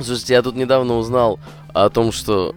Слушайте, 0.04 0.34
я 0.34 0.42
тут 0.42 0.56
недавно 0.56 0.98
узнал 0.98 1.40
о 1.74 1.90
том, 1.90 2.12
что 2.12 2.54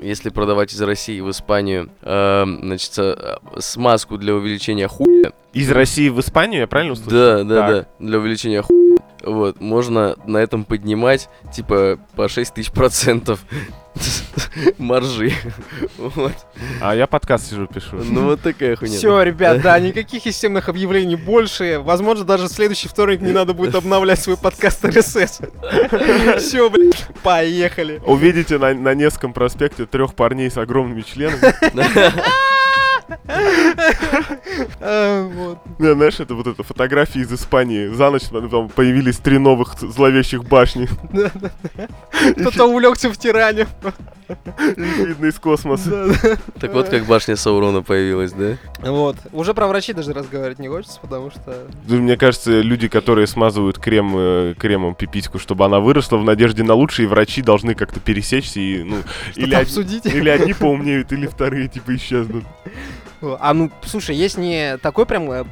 э, 0.00 0.04
если 0.04 0.30
продавать 0.30 0.72
из 0.72 0.80
России 0.82 1.20
в 1.20 1.30
Испанию, 1.30 1.88
э, 2.02 2.44
значит, 2.62 2.92
э, 2.98 3.36
смазку 3.58 4.18
для 4.18 4.34
увеличения 4.34 4.88
хуя, 4.88 5.32
Из 5.52 5.70
России 5.70 6.08
в 6.08 6.20
Испанию, 6.20 6.60
я 6.62 6.66
правильно 6.66 6.92
услышал? 6.94 7.12
да, 7.12 7.44
да, 7.44 7.54
Так. 7.54 7.70
да, 7.70 7.86
для 8.06 8.18
увеличения 8.18 8.62
хуя, 8.62 8.85
вот, 9.26 9.60
можно 9.60 10.16
на 10.24 10.38
этом 10.38 10.64
поднимать, 10.64 11.28
типа, 11.52 11.98
по 12.14 12.28
6 12.28 12.54
тысяч 12.54 12.70
процентов 12.70 13.40
маржи. 14.78 15.32
Вот. 15.98 16.32
А 16.80 16.94
я 16.94 17.06
подкаст 17.06 17.50
сижу, 17.50 17.66
пишу. 17.66 17.96
Ну 17.96 18.24
вот 18.24 18.40
такая 18.40 18.76
хуйня. 18.76 18.96
Все, 18.96 19.22
ребят, 19.22 19.60
да, 19.62 19.78
никаких 19.78 20.22
системных 20.22 20.68
объявлений 20.68 21.16
больше. 21.16 21.80
Возможно, 21.80 22.24
даже 22.24 22.46
в 22.46 22.52
следующий 22.52 22.88
вторник 22.88 23.20
не 23.20 23.32
надо 23.32 23.52
будет 23.52 23.74
обновлять 23.74 24.20
свой 24.20 24.36
подкаст 24.36 24.84
РСС. 24.84 25.40
Все, 26.38 26.70
блядь, 26.70 27.06
поехали. 27.22 28.00
Увидите 28.06 28.58
на, 28.58 28.74
на 28.74 28.94
Невском 28.94 29.32
проспекте 29.32 29.86
трех 29.86 30.14
парней 30.14 30.50
с 30.50 30.56
огромными 30.56 31.02
членами. 31.02 31.54
Вот. 34.78 35.58
Не, 35.78 35.94
знаешь, 35.94 36.20
это 36.20 36.34
вот 36.34 36.46
это 36.46 36.62
фотографии 36.62 37.20
из 37.20 37.32
Испании. 37.32 37.88
За 37.88 38.10
ночь 38.10 38.24
там 38.24 38.68
появились 38.68 39.18
три 39.18 39.38
новых 39.38 39.78
зловещих 39.80 40.44
башни. 40.44 40.88
Кто-то 42.40 42.64
увлекся 42.66 43.10
в 43.10 43.16
тиране. 43.16 43.66
Видно 44.76 45.26
из 45.26 45.38
космоса. 45.38 46.38
Так 46.60 46.72
вот 46.72 46.88
как 46.88 47.04
башня 47.06 47.36
Саурона 47.36 47.82
появилась, 47.82 48.32
да? 48.32 48.56
Вот. 48.80 49.16
Уже 49.32 49.54
про 49.54 49.66
врачей 49.66 49.94
даже 49.94 50.12
разговаривать 50.12 50.58
не 50.58 50.68
хочется, 50.68 50.98
потому 51.00 51.30
что... 51.30 51.66
Мне 51.86 52.16
кажется, 52.16 52.60
люди, 52.60 52.88
которые 52.88 53.26
смазывают 53.26 53.78
крем, 53.78 54.14
э, 54.16 54.54
кремом 54.58 54.94
пипиську, 54.94 55.38
чтобы 55.38 55.64
она 55.64 55.80
выросла 55.80 56.16
в 56.16 56.24
надежде 56.24 56.62
на 56.62 56.74
лучшее, 56.74 57.08
врачи 57.08 57.42
должны 57.42 57.74
как-то 57.74 58.00
пересечься 58.00 58.60
и, 58.60 58.82
ну, 58.82 58.96
или, 59.34 59.54
обсудить. 59.54 60.06
или 60.06 60.28
одни 60.28 60.54
поумнеют, 60.54 61.12
или 61.12 61.26
вторые, 61.26 61.68
типа, 61.68 61.94
исчезнут. 61.96 62.44
А 63.40 63.54
ну, 63.54 63.70
слушай, 63.82 64.14
есть 64.14 64.36
не 64.36 64.76
такой 64.78 65.06
прям 65.06 65.48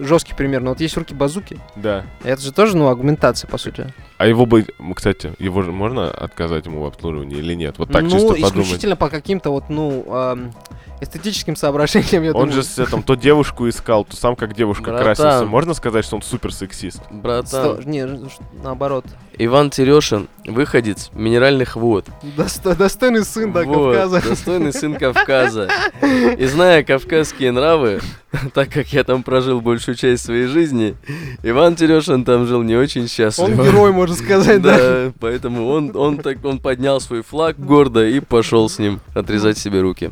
жесткий 0.00 0.34
пример, 0.34 0.62
но 0.62 0.70
вот 0.70 0.80
есть 0.80 0.96
руки 0.96 1.14
базуки. 1.14 1.58
Да. 1.76 2.04
Это 2.22 2.40
же 2.40 2.52
тоже, 2.52 2.76
ну, 2.76 2.88
агментация, 2.88 3.48
по 3.48 3.58
сути. 3.58 3.92
А 4.18 4.26
его 4.26 4.46
бы, 4.46 4.66
кстати, 4.96 5.32
его 5.38 5.62
же 5.62 5.70
можно 5.70 6.10
отказать 6.10 6.66
ему 6.66 6.82
в 6.82 6.86
обслуживании 6.86 7.38
или 7.38 7.54
нет? 7.54 7.78
Вот 7.78 7.92
так 7.92 8.02
ну, 8.02 8.10
чисто 8.10 8.28
подумать. 8.34 8.50
исключительно 8.50 8.96
по 8.96 9.08
каким-то 9.08 9.50
вот, 9.50 9.68
ну, 9.68 10.04
ам, 10.08 10.50
эстетическим 11.00 11.56
соображениям, 11.56 12.22
я 12.22 12.30
Он 12.30 12.48
думаю. 12.48 12.52
же 12.52 12.62
с 12.62 12.78
этом, 12.78 13.02
то 13.02 13.14
девушку 13.14 13.68
искал, 13.68 14.04
то 14.04 14.16
сам 14.16 14.36
как 14.36 14.54
девушка 14.54 14.84
Братан. 14.90 15.04
красился. 15.04 15.46
Можно 15.46 15.74
сказать, 15.74 16.04
что 16.04 16.16
он 16.16 16.22
супер 16.22 16.52
сексист? 16.52 17.00
Братан, 17.10 17.46
Сто- 17.46 17.82
Не, 17.84 18.06
наоборот. 18.62 19.04
Иван 19.40 19.70
Терешин, 19.70 20.28
выходец 20.46 21.10
минеральных 21.12 21.76
вод. 21.76 22.06
Досто- 22.36 22.74
достойный 22.76 23.24
сын, 23.24 23.52
да, 23.52 23.62
Вот, 23.62 23.94
Кавказа. 23.94 24.28
достойный 24.28 24.72
сын 24.72 24.94
Кавказа. 24.98 25.68
И 26.36 26.44
зная 26.46 26.82
кавказские 26.82 27.52
нравы, 27.52 28.00
так 28.54 28.68
как 28.70 28.88
я 28.92 29.04
там 29.04 29.22
прожил 29.22 29.60
большую 29.60 29.94
часть 29.94 30.24
своей 30.24 30.46
жизни, 30.46 30.96
Иван 31.44 31.76
Терешин 31.76 32.24
там 32.24 32.46
жил 32.46 32.62
не 32.62 32.74
очень 32.74 33.02
Он 33.02 33.08
счастливо. 33.08 33.62
герой, 33.64 33.92
можно 33.92 34.16
сказать, 34.24 34.60
да. 34.60 34.76
Да, 34.78 35.12
поэтому 35.20 35.68
он, 35.68 35.92
он, 35.96 36.18
так, 36.18 36.44
он 36.44 36.58
поднял 36.58 37.00
свой 37.00 37.22
флаг 37.22 37.56
гордо 37.58 38.04
и 38.06 38.18
пошел 38.18 38.68
с 38.68 38.80
ним 38.80 39.00
отрезать 39.14 39.56
себе 39.58 39.80
руки. 39.80 40.10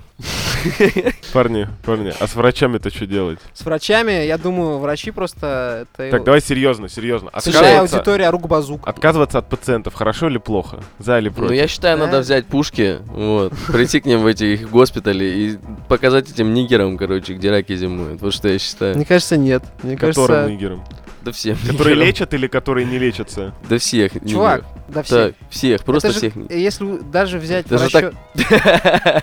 Парни, 1.33 1.66
парни, 1.85 2.12
а 2.18 2.26
с 2.26 2.35
врачами-то 2.35 2.90
что 2.90 3.06
делать? 3.06 3.38
С 3.54 3.64
врачами, 3.64 4.25
я 4.26 4.38
думаю, 4.38 4.78
врачи 4.78 5.11
просто... 5.11 5.87
Это 5.97 6.11
Так, 6.11 6.25
давай 6.25 6.40
серьезно, 6.40 6.88
серьезно. 6.88 7.28
Отказываться, 7.30 7.97
аудитория 7.97 8.30
рук 8.30 8.47
базук. 8.49 8.87
отказываться 8.87 9.38
от 9.38 9.49
пациентов 9.49 9.95
хорошо 9.95 10.28
или 10.28 10.38
плохо? 10.38 10.78
За 10.99 11.18
или 11.18 11.28
Ну, 11.28 11.35
против? 11.35 11.56
я 11.56 11.66
считаю, 11.68 11.99
Да. 11.99 12.06
надо 12.06 12.21
взять 12.21 12.47
пушки, 12.47 12.99
вот, 13.06 13.52
прийти 13.68 14.00
к 14.00 14.06
ним 14.06 14.21
в 14.21 14.26
эти 14.26 14.45
их 14.45 14.71
госпитали 14.71 15.25
и 15.25 15.59
показать 15.88 16.30
этим 16.30 16.54
нигерам, 16.54 16.97
короче, 16.97 17.35
где 17.35 17.50
раки 17.50 17.75
зимуют. 17.76 18.21
Вот 18.21 18.33
что 18.35 18.49
я 18.49 18.59
считаю. 18.59 18.95
Мне 18.97 19.04
кажется, 19.04 19.37
нет. 19.37 19.62
Мне 19.83 19.97
Которым 19.97 20.26
кажется... 20.26 20.50
нигерам? 20.50 20.85
Да 21.26 21.33
всем. 21.33 21.56
Которые 21.66 21.97
лечат 21.97 22.35
или 22.35 22.47
которые 22.47 22.87
не 22.87 22.99
лечатся? 22.99 23.52
Да 23.68 23.78
всех. 23.78 24.12
Чувак, 24.25 24.64
да 24.87 25.02
все. 25.02 25.26
Так, 25.26 25.35
всех, 25.50 25.83
просто 25.83 26.09
Это 26.11 26.21
же, 26.21 26.30
всех. 26.30 26.50
Если 26.50 26.99
даже 26.99 27.40
взять 27.40 27.66
Даже 27.66 27.87
расчет, 27.87 28.14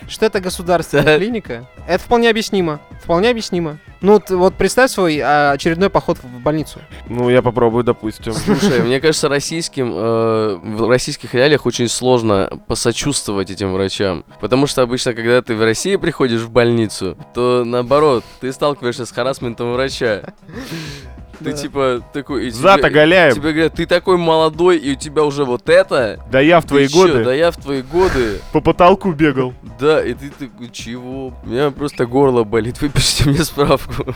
что 0.10 0.26
это 0.26 0.42
государственная 0.42 1.06
Так. 1.06 1.18
клиника, 1.20 1.66
это 1.88 2.04
вполне 2.04 2.30
объяснимо. 2.30 2.82
Вполне 3.02 3.30
объяснимо. 3.30 3.78
Ну, 4.02 4.20
ты 4.20 4.36
вот 4.36 4.56
представь 4.56 4.92
свой 4.92 5.18
а, 5.22 5.52
очередной 5.54 5.90
поход 5.90 6.18
в 6.22 6.42
больницу. 6.42 6.80
Ну, 7.08 7.30
я 7.30 7.42
попробую, 7.42 7.86
допустим. 7.86 8.34
Слушай, 8.34 8.82
мне 8.82 9.00
кажется, 9.00 9.30
российским, 9.30 9.94
э, 9.96 10.60
в 10.62 10.90
российских 10.90 11.34
реалиях 11.34 11.66
очень 11.66 11.88
сложно 11.88 12.50
посочувствовать 12.68 13.50
этим 13.50 13.72
врачам. 13.72 14.26
Потому 14.42 14.68
что 14.68 14.82
обычно, 14.82 15.14
когда 15.14 15.42
ты 15.42 15.56
в 15.56 15.62
России 15.62 15.96
приходишь 15.96 16.42
в 16.42 16.50
больницу, 16.50 17.18
то 17.34 17.64
наоборот, 17.66 18.26
ты 18.42 18.52
сталкиваешься 18.52 19.06
с 19.06 19.12
харасментом 19.12 19.72
врача. 19.72 20.34
Ты 21.40 21.46
Да. 21.46 21.52
типа 21.54 22.02
такой... 22.14 22.48
и 22.48 22.50
Зад 22.52 22.78
тебе- 22.80 22.88
оголяем. 22.88 23.34
Тебе 23.36 23.52
говорят, 23.54 23.74
ты 23.74 23.86
такой 23.86 24.18
молодой, 24.18 24.78
и 24.78 24.92
у 24.94 24.96
тебя 24.96 25.24
уже 25.24 25.46
вот 25.46 25.70
это. 25.70 26.20
Да 26.32 26.40
я 26.40 26.60
в 26.60 26.66
твои 26.66 26.88
Ты 26.88 26.94
чё, 26.94 27.00
годы 27.08 27.24
Да 27.24 27.34
я 27.34 27.52
в 27.52 27.58
твои 27.58 27.82
годы. 27.82 28.40
по 28.52 28.62
потолку 28.62 29.12
бегал. 29.12 29.54
Да, 29.80 30.04
и 30.04 30.14
ты 30.14 30.30
такой, 30.30 30.70
чего? 30.72 31.34
У 31.44 31.50
меня 31.50 31.72
просто 31.72 32.06
горло 32.06 32.44
болит, 32.44 32.80
выпишите 32.82 33.30
мне 33.30 33.44
справку. 33.44 34.14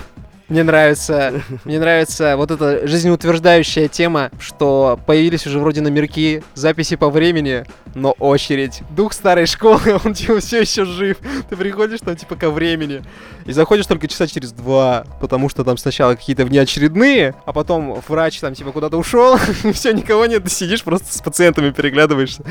Мне 0.49 0.63
нравится, 0.63 1.41
мне 1.65 1.77
нравится 1.77 2.37
вот 2.37 2.51
эта 2.51 2.87
жизнеутверждающая 2.87 3.89
тема, 3.89 4.31
что 4.39 4.97
появились 5.05 5.45
уже 5.45 5.59
вроде 5.59 5.81
номерки, 5.81 6.41
записи 6.53 6.95
по 6.95 7.09
времени, 7.09 7.65
но 7.95 8.11
очередь. 8.11 8.81
Дух 8.91 9.11
старой 9.11 9.45
школы, 9.45 9.99
он 10.05 10.13
типа 10.13 10.39
все 10.39 10.61
еще 10.61 10.85
жив. 10.85 11.17
Ты 11.49 11.57
приходишь 11.57 11.99
там 11.99 12.15
типа 12.15 12.37
ко 12.37 12.49
времени 12.49 13.01
и 13.47 13.51
заходишь 13.51 13.85
только 13.87 14.07
часа 14.07 14.27
через 14.27 14.51
два, 14.51 15.05
потому 15.19 15.49
что 15.49 15.63
там 15.63 15.77
сначала 15.77 16.15
какие-то 16.15 16.45
внеочередные, 16.45 17.33
а 17.45 17.53
потом 17.53 18.01
врач 18.07 18.39
там 18.39 18.53
типа 18.53 18.71
куда-то 18.71 18.97
ушел, 18.97 19.37
и 19.63 19.71
все, 19.71 19.91
никого 19.93 20.25
нет, 20.25 20.43
ты 20.43 20.49
сидишь 20.49 20.83
просто 20.83 21.11
с 21.17 21.21
пациентами 21.21 21.71
переглядываешься. 21.71 22.43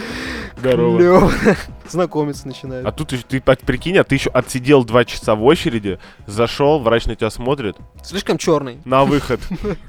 Здорово. 0.59 0.97
Клёво. 0.99 1.33
Знакомиться 1.89 2.49
начинают. 2.49 2.87
А 2.87 2.91
тут 2.93 3.13
ты 3.29 3.41
под- 3.41 3.61
прикинь, 3.61 3.97
а 3.99 4.05
ты 4.05 4.17
еще 4.17 4.31
отсидел 4.31 4.85
два 4.85 5.05
часа 5.05 5.35
в 5.35 5.45
очереди, 5.45 5.99
зашел, 6.27 6.81
врач 6.81 7.05
на 7.07 7.15
тебя 7.15 7.31
смотрит, 7.31 7.77
Слишком 8.03 8.39
черный. 8.39 8.79
на 8.85 9.05
выход. 9.05 9.41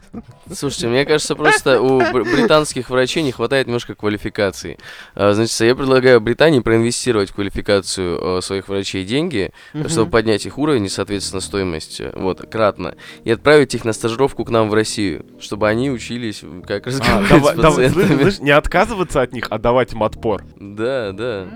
Слушайте, 0.53 0.87
мне 0.87 1.05
кажется, 1.05 1.35
просто 1.35 1.81
у 1.81 1.99
бр- 1.99 2.23
британских 2.23 2.89
врачей 2.89 3.23
не 3.23 3.31
хватает 3.31 3.67
немножко 3.67 3.93
квалификации. 3.95 4.77
А, 5.15 5.33
Значит, 5.33 5.59
я 5.61 5.75
предлагаю 5.75 6.21
Британии 6.21 6.59
проинвестировать 6.59 7.29
в 7.29 7.33
квалификацию 7.35 8.37
э, 8.37 8.41
своих 8.41 8.67
врачей 8.67 9.03
деньги, 9.05 9.51
чтобы 9.87 10.09
поднять 10.11 10.45
их 10.45 10.57
уровень 10.57 10.85
и, 10.85 10.89
соответственно, 10.97 11.41
стоимость 11.41 12.01
вот, 12.15 12.41
кратно, 12.49 12.95
и 13.23 13.31
отправить 13.31 13.73
их 13.75 13.85
на 13.85 13.93
стажировку 13.93 14.43
к 14.43 14.49
нам 14.49 14.69
в 14.69 14.73
Россию, 14.73 15.25
чтобы 15.39 15.67
они 15.69 15.89
учились, 15.91 16.41
как 16.67 16.87
А, 16.87 16.89
разговаривать 16.89 17.29
давай- 17.29 17.53
с 17.53 17.57
давай, 17.57 17.85
пациентами. 17.89 18.21
слышь, 18.23 18.39
не 18.39 18.51
отказываться 18.51 19.21
от 19.21 19.31
них, 19.33 19.47
а 19.51 19.57
давать 19.59 19.93
им 19.93 20.01
отпор. 20.03 20.43
Да, 20.57 21.11
да, 21.11 21.47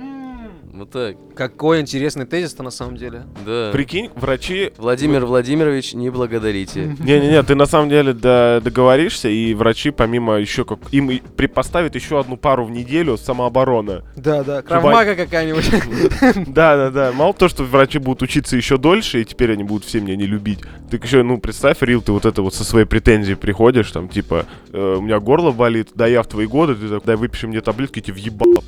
вот 0.73 0.89
так, 0.91 1.15
Какой 1.35 1.81
интересный 1.81 2.25
тезис-то 2.25 2.63
на 2.63 2.71
самом 2.71 2.97
деле. 2.97 3.23
да. 3.45 3.71
Прикинь, 3.71 4.09
врачи... 4.15 4.71
Владимир 4.77 5.25
Владимирович, 5.25 5.93
не 5.93 6.09
благодарите. 6.09 6.95
Не-не-не, 6.99 7.43
ты 7.43 7.55
на 7.55 7.65
самом 7.65 7.89
деле 7.89 8.13
до- 8.13 8.61
договоришься, 8.63 9.29
и 9.29 9.53
врачи, 9.53 9.91
помимо 9.91 10.35
еще 10.35 10.65
как... 10.65 10.79
Им 10.91 11.11
и 11.11 11.19
при- 11.19 11.47
поставят 11.47 11.95
еще 11.95 12.19
одну 12.19 12.37
пару 12.37 12.65
в 12.65 12.71
неделю 12.71 13.17
самообороны. 13.17 14.03
Да, 14.15 14.43
да, 14.43 14.59
Чтобы 14.59 14.63
кровмага 14.63 15.15
какая-нибудь. 15.15 16.47
Да-да-да, 16.47 17.11
мало 17.13 17.33
то, 17.33 17.47
что 17.49 17.63
врачи 17.63 17.99
будут 17.99 18.21
учиться 18.21 18.55
еще 18.55 18.77
дольше, 18.77 19.21
и 19.21 19.25
теперь 19.25 19.51
они 19.53 19.63
будут 19.63 19.85
все 19.85 19.99
меня 19.99 20.15
не 20.15 20.25
любить. 20.25 20.59
Так 20.89 21.03
еще, 21.03 21.23
ну, 21.23 21.37
представь, 21.37 21.81
Рил, 21.81 22.01
ты 22.01 22.11
вот 22.11 22.25
это 22.25 22.41
вот 22.41 22.53
со 22.53 22.63
своей 22.63 22.85
претензией 22.85 23.35
приходишь, 23.35 23.91
там, 23.91 24.07
типа, 24.09 24.45
э, 24.71 24.95
у 24.97 25.01
меня 25.01 25.19
горло 25.19 25.51
болит, 25.51 25.89
да 25.95 26.07
я 26.07 26.23
в 26.23 26.27
твои 26.27 26.45
годы, 26.45 26.75
ты 26.75 26.99
дай 27.05 27.15
выпиши 27.15 27.47
мне 27.47 27.61
таблетки, 27.61 27.99
тебе 27.99 28.13
въебало. 28.13 28.63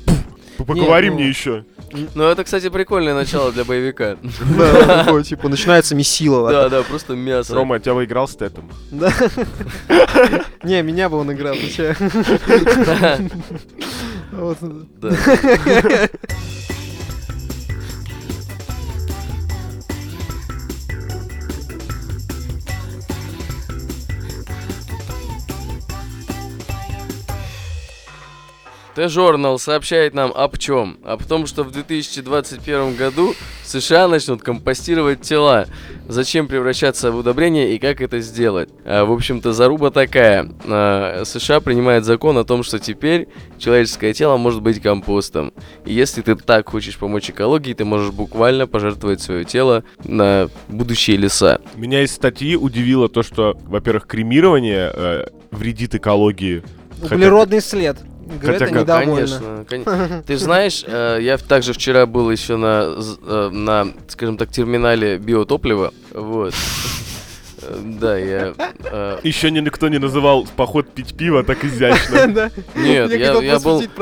Поговори 0.58 1.10
ну, 1.10 1.16
мне 1.16 1.28
еще. 1.28 1.64
Ну, 2.14 2.24
это, 2.24 2.44
кстати, 2.44 2.68
прикольное 2.68 3.14
начало 3.14 3.52
для 3.52 3.64
боевика. 3.64 4.16
Да, 4.56 5.04
такой, 5.04 5.24
типа, 5.24 5.48
начинается 5.48 5.94
месилово. 5.94 6.50
Да, 6.50 6.68
да, 6.68 6.82
просто 6.82 7.14
мясо. 7.14 7.54
Рома, 7.54 7.78
тебя 7.80 7.94
выиграл 7.94 8.28
с 8.28 8.36
Тетом. 8.36 8.70
Да. 8.90 9.12
Не, 10.62 10.82
меня 10.82 11.08
бы 11.08 11.18
он 11.18 11.32
играл, 11.32 11.54
че? 11.74 11.96
Вот. 14.32 14.58
Да. 15.00 15.10
Т-журнал 28.94 29.58
сообщает 29.58 30.14
нам 30.14 30.32
об 30.32 30.56
чем? 30.56 30.98
Об 31.04 31.24
том, 31.24 31.46
что 31.46 31.64
в 31.64 31.72
2021 31.72 32.94
году 32.94 33.34
США 33.64 34.06
начнут 34.06 34.40
компостировать 34.40 35.20
тела. 35.22 35.66
Зачем 36.06 36.46
превращаться 36.46 37.10
в 37.10 37.16
удобрение 37.16 37.74
и 37.74 37.80
как 37.80 38.00
это 38.00 38.20
сделать? 38.20 38.68
А, 38.84 39.04
в 39.04 39.10
общем-то, 39.10 39.52
заруба 39.52 39.90
такая. 39.90 40.48
А, 40.66 41.24
США 41.24 41.58
принимает 41.58 42.04
закон 42.04 42.38
о 42.38 42.44
том, 42.44 42.62
что 42.62 42.78
теперь 42.78 43.26
человеческое 43.58 44.12
тело 44.12 44.36
может 44.36 44.62
быть 44.62 44.80
компостом. 44.80 45.52
И 45.84 45.92
если 45.92 46.22
ты 46.22 46.36
так 46.36 46.68
хочешь 46.68 46.96
помочь 46.96 47.30
экологии, 47.30 47.74
ты 47.74 47.84
можешь 47.84 48.12
буквально 48.12 48.68
пожертвовать 48.68 49.20
свое 49.20 49.44
тело 49.44 49.82
на 50.04 50.48
будущие 50.68 51.16
леса. 51.16 51.60
Меня 51.74 52.02
из 52.04 52.12
статьи 52.12 52.54
удивило 52.54 53.08
то, 53.08 53.24
что, 53.24 53.58
во-первых, 53.64 54.06
кремирование 54.06 54.92
э, 54.94 55.26
вредит 55.50 55.96
экологии. 55.96 56.62
Хотя- 57.02 57.16
Углеродный 57.16 57.60
след. 57.60 57.96
Хотя 58.40 58.46
Грета 58.46 58.66
как- 58.66 58.74
недовольна. 58.74 59.64
Конечно, 59.68 59.84
кон- 59.94 60.22
Ты 60.26 60.36
знаешь, 60.36 60.84
э, 60.86 61.18
я 61.20 61.38
также 61.38 61.72
вчера 61.72 62.06
был 62.06 62.30
еще 62.30 62.56
на, 62.56 63.00
з- 63.00 63.18
э, 63.26 63.48
на, 63.52 63.88
скажем 64.08 64.36
так, 64.36 64.50
терминале 64.50 65.18
биотоплива. 65.18 65.92
Вот. 66.12 66.54
Да, 68.00 68.16
я... 68.18 68.54
э, 68.84 69.18
Еще 69.22 69.50
никто 69.50 69.88
не 69.88 69.98
называл 69.98 70.46
поход 70.56 70.88
пить 70.88 71.14
пиво 71.16 71.42
так 71.44 71.64
изящно. 71.64 72.26
Да. 72.34 72.50
Нет, 72.74 73.10
я- 73.12 73.26
хотел 73.26 73.40
я 73.42 73.58
был- 73.60 73.80
метро. 73.80 73.94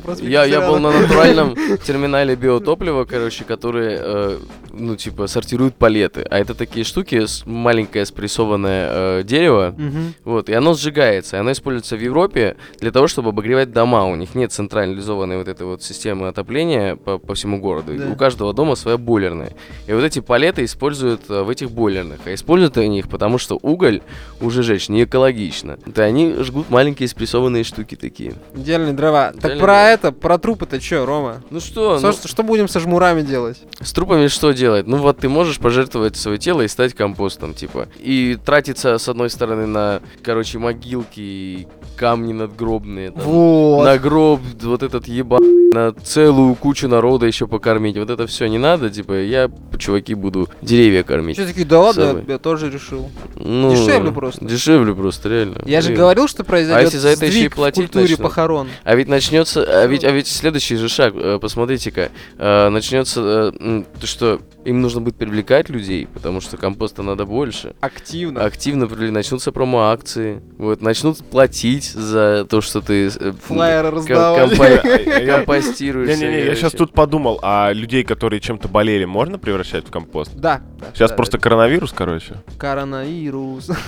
проспект 0.00 0.20
Я, 0.22 0.44
я 0.44 0.60
был 0.66 0.78
на 0.78 0.90
натуральном 0.90 1.54
терминале 1.84 2.34
биотоплива, 2.36 3.04
короче, 3.04 3.44
которые, 3.44 3.98
э, 4.00 4.38
ну, 4.72 4.96
типа, 4.96 5.26
сортируют 5.26 5.74
палеты. 5.74 6.26
А 6.30 6.38
это 6.38 6.54
такие 6.54 6.84
штуки, 6.84 7.26
с- 7.26 7.44
маленькое 7.46 8.04
спрессованное 8.06 8.88
э, 9.20 9.22
дерево, 9.24 9.74
Мгм. 9.76 10.14
вот, 10.24 10.48
и 10.48 10.52
оно 10.54 10.74
сжигается. 10.74 11.36
И 11.36 11.40
оно 11.40 11.52
используется 11.52 11.96
в 11.96 12.00
Европе 12.00 12.56
для 12.80 12.90
того, 12.90 13.06
чтобы 13.08 13.30
обогревать 13.30 13.72
дома. 13.72 14.06
У 14.06 14.16
них 14.16 14.34
нет 14.34 14.52
централизованной 14.52 15.36
вот 15.38 15.48
этой 15.48 15.66
вот 15.66 15.82
системы 15.82 16.28
отопления 16.28 16.96
по, 16.96 17.18
по 17.18 17.34
всему 17.34 17.58
городу. 17.58 17.92
Да. 17.96 18.08
У 18.10 18.16
каждого 18.16 18.52
дома 18.54 18.74
своя 18.76 18.96
бойлерная. 18.98 19.52
И 19.86 19.92
вот 19.92 20.04
эти 20.04 20.20
палеты 20.20 20.64
используют 20.64 21.22
э, 21.28 21.42
в 21.42 21.50
этих 21.50 21.70
бойлерных. 21.70 22.20
А 22.26 22.32
используют 22.34 22.71
они 22.80 22.98
их, 23.00 23.08
потому 23.08 23.38
что 23.38 23.58
уголь 23.62 24.00
уже 24.40 24.62
жечь 24.62 24.88
не 24.88 25.04
экологично. 25.04 25.78
Это 25.86 26.02
они 26.02 26.34
жгут 26.40 26.70
маленькие 26.70 27.08
спрессованные 27.08 27.64
штуки 27.64 27.94
такие. 27.94 28.34
Идеальные 28.54 28.92
дрова. 28.94 29.32
Так 29.32 29.36
Идеальные 29.38 29.60
про 29.60 29.66
дрова. 29.72 29.88
это, 29.90 30.12
про 30.12 30.38
трупы-то 30.38 30.80
чё, 30.80 31.04
Рома? 31.06 31.42
Ну 31.50 31.60
что, 31.60 31.98
Что, 31.98 32.06
ну, 32.08 32.12
что- 32.12 32.28
что 32.28 32.42
будем 32.42 32.68
со 32.68 32.80
жмурами 32.80 33.22
делать? 33.22 33.58
С 33.80 33.92
трупами 33.92 34.26
что 34.28 34.52
делать? 34.52 34.86
Ну 34.86 34.96
вот 34.98 35.18
ты 35.18 35.28
можешь 35.28 35.58
пожертвовать 35.58 36.16
свое 36.16 36.38
тело 36.38 36.62
и 36.62 36.68
стать 36.68 36.94
компостом, 36.94 37.54
типа. 37.54 37.88
И 37.98 38.38
тратиться, 38.44 38.98
с 38.98 39.08
одной 39.08 39.30
стороны, 39.30 39.66
на, 39.66 40.00
короче, 40.22 40.58
могилки 40.58 41.68
камни 41.96 42.32
надгробные. 42.32 43.10
там, 43.10 43.22
Вот. 43.22 43.84
На 43.84 43.98
гроб, 43.98 44.40
вот 44.62 44.82
этот 44.82 45.06
еба, 45.08 45.38
на 45.40 45.92
целую 45.92 46.54
кучу 46.54 46.88
народа 46.88 47.26
еще 47.26 47.46
покормить. 47.46 47.96
Вот 47.96 48.10
это 48.10 48.26
все 48.26 48.46
не 48.46 48.58
надо, 48.58 48.90
типа, 48.90 49.12
я, 49.22 49.50
чуваки, 49.78 50.14
буду 50.14 50.48
деревья 50.62 51.02
кормить. 51.02 51.36
Что 51.36 51.46
такие, 51.46 51.66
да 51.66 51.80
ладно, 51.80 52.24
я 52.26 52.38
тоже 52.38 52.61
решил. 52.68 53.10
Ну, 53.36 53.70
Дешевле 53.74 54.12
просто. 54.12 54.44
Дешевле 54.44 54.94
просто, 54.94 55.28
реально. 55.28 55.62
Я 55.64 55.80
же 55.80 55.88
Блин. 55.88 55.98
говорил, 56.00 56.28
что 56.28 56.44
произойдет 56.44 56.80
А 56.80 56.82
если 56.84 56.98
за 56.98 57.08
это 57.08 57.26
еще 57.26 57.34
и 57.34 57.38
сдвиг 57.38 57.52
в 57.52 57.56
платить 57.56 57.84
культуре 57.84 58.02
начнут? 58.04 58.20
похорон. 58.20 58.68
А 58.84 58.94
ведь 58.94 59.08
начнется, 59.08 59.62
а 59.62 59.86
ведь, 59.86 60.04
а 60.04 60.10
ведь 60.10 60.26
следующий 60.28 60.76
же 60.76 60.88
шаг, 60.88 61.14
э, 61.16 61.38
посмотрите-ка, 61.40 62.10
э, 62.38 62.68
начнется, 62.68 63.52
э, 63.58 63.82
что 64.04 64.40
им 64.64 64.80
нужно 64.80 65.00
будет 65.00 65.16
привлекать 65.16 65.68
людей, 65.68 66.06
потому 66.12 66.40
что 66.40 66.56
компоста 66.56 67.02
надо 67.02 67.24
больше. 67.24 67.74
Активно. 67.80 68.44
Активно 68.44 68.86
начнутся 69.10 69.52
промо-акции, 69.52 70.42
вот, 70.58 70.80
начнут 70.82 71.18
платить 71.18 71.90
за 71.92 72.46
то, 72.48 72.60
что 72.60 72.80
ты 72.80 73.06
э, 73.08 73.32
Флайеры 73.46 74.00
Я- 75.22 75.36
компостируешь. 75.36 76.08
Не-не-не, 76.08 76.44
я 76.44 76.54
сейчас 76.54 76.72
тут 76.72 76.92
подумал, 76.92 77.38
а 77.42 77.72
людей, 77.72 78.04
которые 78.04 78.40
чем-то 78.40 78.68
болели, 78.68 79.04
можно 79.04 79.38
превращать 79.38 79.86
в 79.86 79.90
компост? 79.90 80.32
Да. 80.34 80.60
Сейчас 80.94 81.12
просто 81.12 81.38
коронавирус, 81.38 81.92
короче. 81.92 82.36
Коронавирус. 82.58 83.70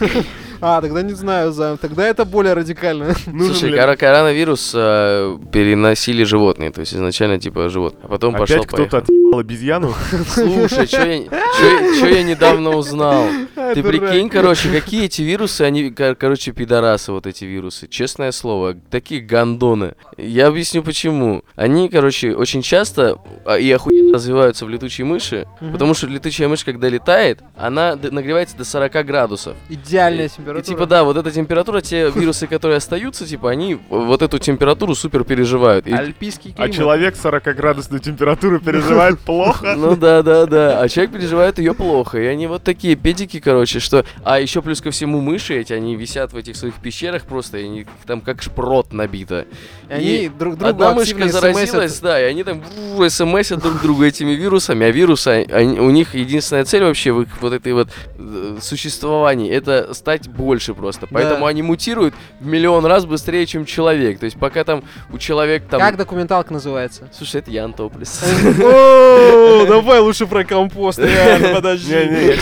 А, 0.61 0.81
тогда 0.81 1.03
не 1.03 1.13
знаю, 1.13 1.53
Займ. 1.53 1.77
Тогда 1.77 2.07
это 2.07 2.25
более 2.25 2.55
радикально. 2.55 3.15
Слушай, 3.25 3.97
коронавирус 3.97 4.73
э, 4.75 5.37
переносили 5.53 6.25
животные, 6.25 6.71
то 6.71 6.81
есть 6.81 6.95
изначально 6.95 7.39
типа 7.39 7.69
живот, 7.69 7.97
а 8.03 8.09
потом 8.09 8.33
пошел 8.35 8.57
Опять 8.57 8.69
кто-то 8.69 8.99
отъебал 8.99 9.41
обезьяну? 9.41 9.93
Слушай, 10.29 10.64
что 10.69 10.83
я, 10.83 11.19
чё- 11.25 12.01
чё 12.01 12.07
я 12.09 12.23
недавно 12.23 12.71
узнал? 12.77 13.27
Ты 13.55 13.83
Дурак. 13.83 14.01
прикинь, 14.01 14.29
короче, 14.29 14.69
какие 14.71 15.05
эти 15.07 15.23
вирусы, 15.23 15.63
они, 15.63 15.91
кор- 15.91 16.15
короче, 16.17 16.53
пидорасы, 16.53 17.13
вот 17.13 17.27
эти 17.27 17.45
вирусы. 17.45 17.89
Честное 17.89 18.31
слово, 18.33 18.75
такие 18.91 19.21
гандоны. 19.21 19.95
Я 20.19 20.49
объясню 20.49 20.83
почему. 20.83 21.43
Они, 21.57 21.89
короче, 21.89 22.35
очень 22.35 22.63
часто 22.63 23.19
а, 23.45 23.57
и 23.57 23.71
охуенно 23.71 24.15
развиваются 24.15 24.67
в 24.67 24.69
летучей 24.69 25.05
мыши, 25.05 25.47
Мгм. 25.61 25.73
потому 25.73 25.95
что 25.95 26.07
летучая 26.07 26.49
мышь, 26.49 26.65
когда 26.65 26.89
летает, 26.89 27.41
она 27.57 27.97
нагревается 27.97 28.57
до 28.57 28.65
40 28.65 29.03
градусов. 29.05 29.57
Идеальная 29.69 30.27
И, 30.27 30.29
температура. 30.29 30.63
типа, 30.63 30.87
да, 30.87 31.05
вот 31.05 31.17
эта 31.17 31.31
температура, 31.31 31.81
те 31.81 32.11
вирусы, 32.11 32.47
которые 32.47 32.77
остаются, 32.79 33.27
типа, 33.27 33.51
они 33.51 33.79
вот 33.89 34.23
эту 34.23 34.39
температуру 34.39 34.95
супер 34.95 35.25
переживают. 35.25 35.87
И- 35.87 35.93
Альпийский 35.93 36.53
А 36.53 36.63
климат. 36.63 36.77
человек 36.77 37.15
40-градусную 37.17 38.01
температуру 38.01 38.61
переживает 38.61 39.19
плохо? 39.25 39.75
Ну 39.77 39.97
да, 39.97 40.23
да, 40.23 40.47
да. 40.55 40.81
А 40.81 40.89
человек 40.89 41.13
переживает 41.13 41.59
ее 41.59 41.75
плохо. 41.75 42.19
И 42.19 42.27
они 42.27 42.47
вот 42.47 42.63
такие 42.63 42.95
педики, 42.97 43.41
короче, 43.41 43.81
что. 43.81 44.05
А 44.25 44.41
еще 44.41 44.63
плюс 44.63 44.81
ко 44.81 44.91
всему 44.91 45.21
мыши 45.21 45.55
эти, 45.61 45.73
они 45.73 45.97
висят 45.97 46.33
в 46.33 46.37
этих 46.37 46.57
своих 46.57 46.75
пещерах 46.77 47.25
просто, 47.25 47.59
и 47.59 47.65
они 47.65 47.87
там 48.07 48.21
как 48.21 48.43
шпрот 48.43 48.93
набито. 48.93 49.47
И 49.89 49.93
Они 49.93 50.29
друг 50.29 50.57
другу 50.57 50.71
Одна 50.71 50.95
мышка 50.95 51.29
заразилась, 51.29 51.99
да, 52.01 52.21
и 52.21 52.25
они 52.25 52.45
там 52.45 52.63
смсят 53.09 53.61
друг 53.61 53.83
другу 53.83 54.05
этими 54.05 54.33
вирусами, 54.33 54.87
а 54.87 54.91
вирусы, 54.91 55.47
они- 55.51 55.79
у 55.81 55.91
них 55.91 56.15
единственная 56.15 56.65
цель 56.65 56.85
вообще 56.85 57.13
в 57.13 57.23
их 57.23 57.29
вот 57.41 57.53
этой 57.53 57.73
вот 57.73 57.89
э, 58.19 58.57
существовании, 58.61 59.51
это 59.51 59.93
стать 59.95 60.29
больше 60.29 60.75
просто. 60.75 61.07
Поэтому 61.11 61.41
Да. 61.45 61.49
они 61.49 61.63
мутируют 61.63 62.15
в 62.41 62.47
миллион 62.47 62.87
раз 62.87 63.05
быстрее, 63.07 63.47
чем 63.47 63.65
человек. 63.65 64.19
То 64.19 64.25
есть 64.27 64.39
пока 64.39 64.65
там 64.65 64.83
у 65.13 65.19
человека 65.19 65.67
там... 65.71 65.81
Как 65.81 65.97
документалка 65.97 66.53
называется? 66.53 67.09
Слушай, 67.17 67.41
это 67.41 67.51
Ян 67.51 67.73
Топлес. 67.73 68.23
О, 68.63 69.67
давай 69.67 70.01
лучше 70.01 70.27
про 70.27 70.44
компост, 70.45 70.99
реально, 71.01 71.55
подожди. 71.55 72.35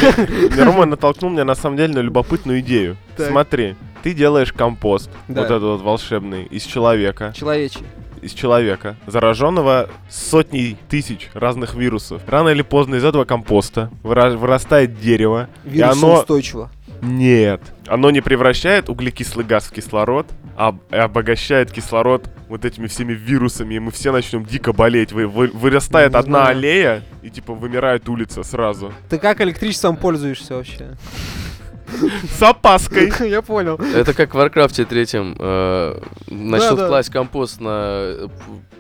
Рома 0.58 0.86
натолкнул 0.86 1.30
меня 1.30 1.44
на 1.44 1.54
самом 1.54 1.76
деле 1.76 1.94
на 1.94 1.98
любопытную 2.00 2.60
идею. 2.60 2.96
Смотри, 3.16 3.76
ты 4.02 4.14
делаешь 4.14 4.52
компост, 4.52 5.10
вот 5.28 5.38
этот 5.38 5.62
вот 5.62 5.80
волшебный, 5.82 6.44
из 6.44 6.64
человека, 6.64 7.32
Человечий. 7.36 7.84
из 8.20 8.32
человека, 8.32 8.96
зараженного 9.06 9.88
сотней 10.08 10.76
тысяч 10.88 11.30
разных 11.34 11.74
вирусов. 11.74 12.22
Рано 12.26 12.48
или 12.50 12.62
поздно 12.62 12.96
из 12.96 13.04
этого 13.04 13.24
компоста 13.24 13.90
выра- 14.02 14.36
вырастает 14.36 15.00
дерево. 15.00 15.48
И 15.64 15.80
оно... 15.80 16.24
Нет. 17.02 17.60
Оно 17.88 18.10
не 18.10 18.20
превращает 18.20 18.88
углекислый 18.88 19.44
газ 19.44 19.64
в 19.64 19.72
кислород, 19.72 20.26
а 20.56 20.68
об- 20.68 20.80
обогащает 20.94 21.72
кислород 21.72 22.28
вот 22.48 22.64
этими 22.64 22.86
всеми 22.86 23.12
вирусами, 23.12 23.74
и 23.74 23.78
мы 23.80 23.90
все 23.90 24.12
начнем 24.12 24.44
дико 24.44 24.72
болеть. 24.72 25.12
Вы, 25.12 25.26
вы- 25.26 25.48
вырастает 25.52 26.14
одна 26.14 26.40
знаю. 26.42 26.56
аллея, 26.56 27.02
и 27.22 27.30
типа 27.30 27.54
вымирает 27.54 28.08
улица 28.08 28.44
сразу. 28.44 28.92
Ты 29.10 29.18
как 29.18 29.40
электричеством 29.40 29.96
пользуешься 29.96 30.54
вообще? 30.54 30.92
С 32.38 32.42
опаской. 32.42 33.12
Я 33.28 33.42
понял. 33.42 33.76
Это 33.76 34.14
как 34.14 34.30
в 34.32 34.34
Варкрафте 34.38 34.84
третьем 34.84 35.36
э, 35.38 36.00
начнут 36.28 36.76
Да-да. 36.76 36.88
класть 36.88 37.10
компост 37.10 37.60
на 37.60 37.68
э, 38.04 38.28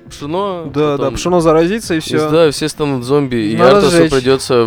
пшено. 0.08 0.70
Да, 0.72 0.96
да, 0.96 1.10
пшено 1.10 1.40
заразится 1.40 1.94
и 1.94 1.98
и 1.98 2.00
все. 2.00 2.30
Да, 2.30 2.50
все 2.50 2.68
станут 2.68 3.04
зомби, 3.04 3.36
и 3.36 3.56
Артасу 3.56 4.08
придется 4.08 4.66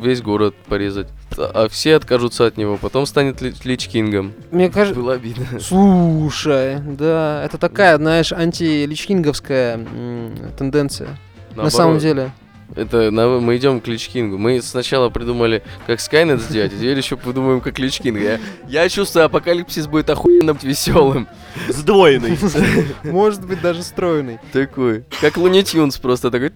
весь 0.00 0.22
город 0.22 0.54
порезать. 0.66 1.08
А 1.38 1.68
все 1.68 1.96
откажутся 1.96 2.46
от 2.46 2.56
него, 2.56 2.76
потом 2.76 3.06
станет 3.06 3.40
Ли- 3.40 3.54
Лич 3.64 3.88
Кингом. 3.88 4.32
Мне 4.50 4.70
кажется... 4.70 5.00
Было 5.00 5.14
обидно. 5.14 5.46
Слушай, 5.60 6.78
да, 6.80 7.42
это 7.44 7.58
такая, 7.58 7.96
знаешь, 7.96 8.32
антиличкинговская 8.32 9.80
тенденция. 10.56 11.08
На 11.54 11.70
самом 11.70 11.94
Наоборот, 11.94 12.02
деле. 12.02 12.32
Это 12.76 13.10
на- 13.10 13.38
мы 13.40 13.56
идем 13.56 13.80
к 13.80 13.86
Лич 13.86 14.08
Кингу. 14.08 14.36
Мы 14.38 14.60
сначала 14.62 15.08
придумали, 15.10 15.62
как 15.86 16.00
Скайнет 16.00 16.40
сделать, 16.40 16.72
а 16.72 16.76
теперь 16.76 16.96
еще 16.96 17.16
придумаем, 17.16 17.60
как 17.60 17.78
Лич 17.78 18.00
Кинг. 18.00 18.18
Я, 18.18 18.40
я 18.68 18.88
чувствую, 18.88 19.26
апокалипсис 19.26 19.86
будет 19.86 20.10
охуенным 20.10 20.58
веселым. 20.60 21.28
Сдвоенный. 21.68 22.36
Может 23.04 23.46
быть, 23.46 23.60
даже 23.60 23.82
строенный. 23.82 24.38
Такой. 24.52 25.04
Как 25.20 25.36
Луни 25.36 25.62
Тюнс 25.62 25.98
просто 25.98 26.30
такой. 26.30 26.50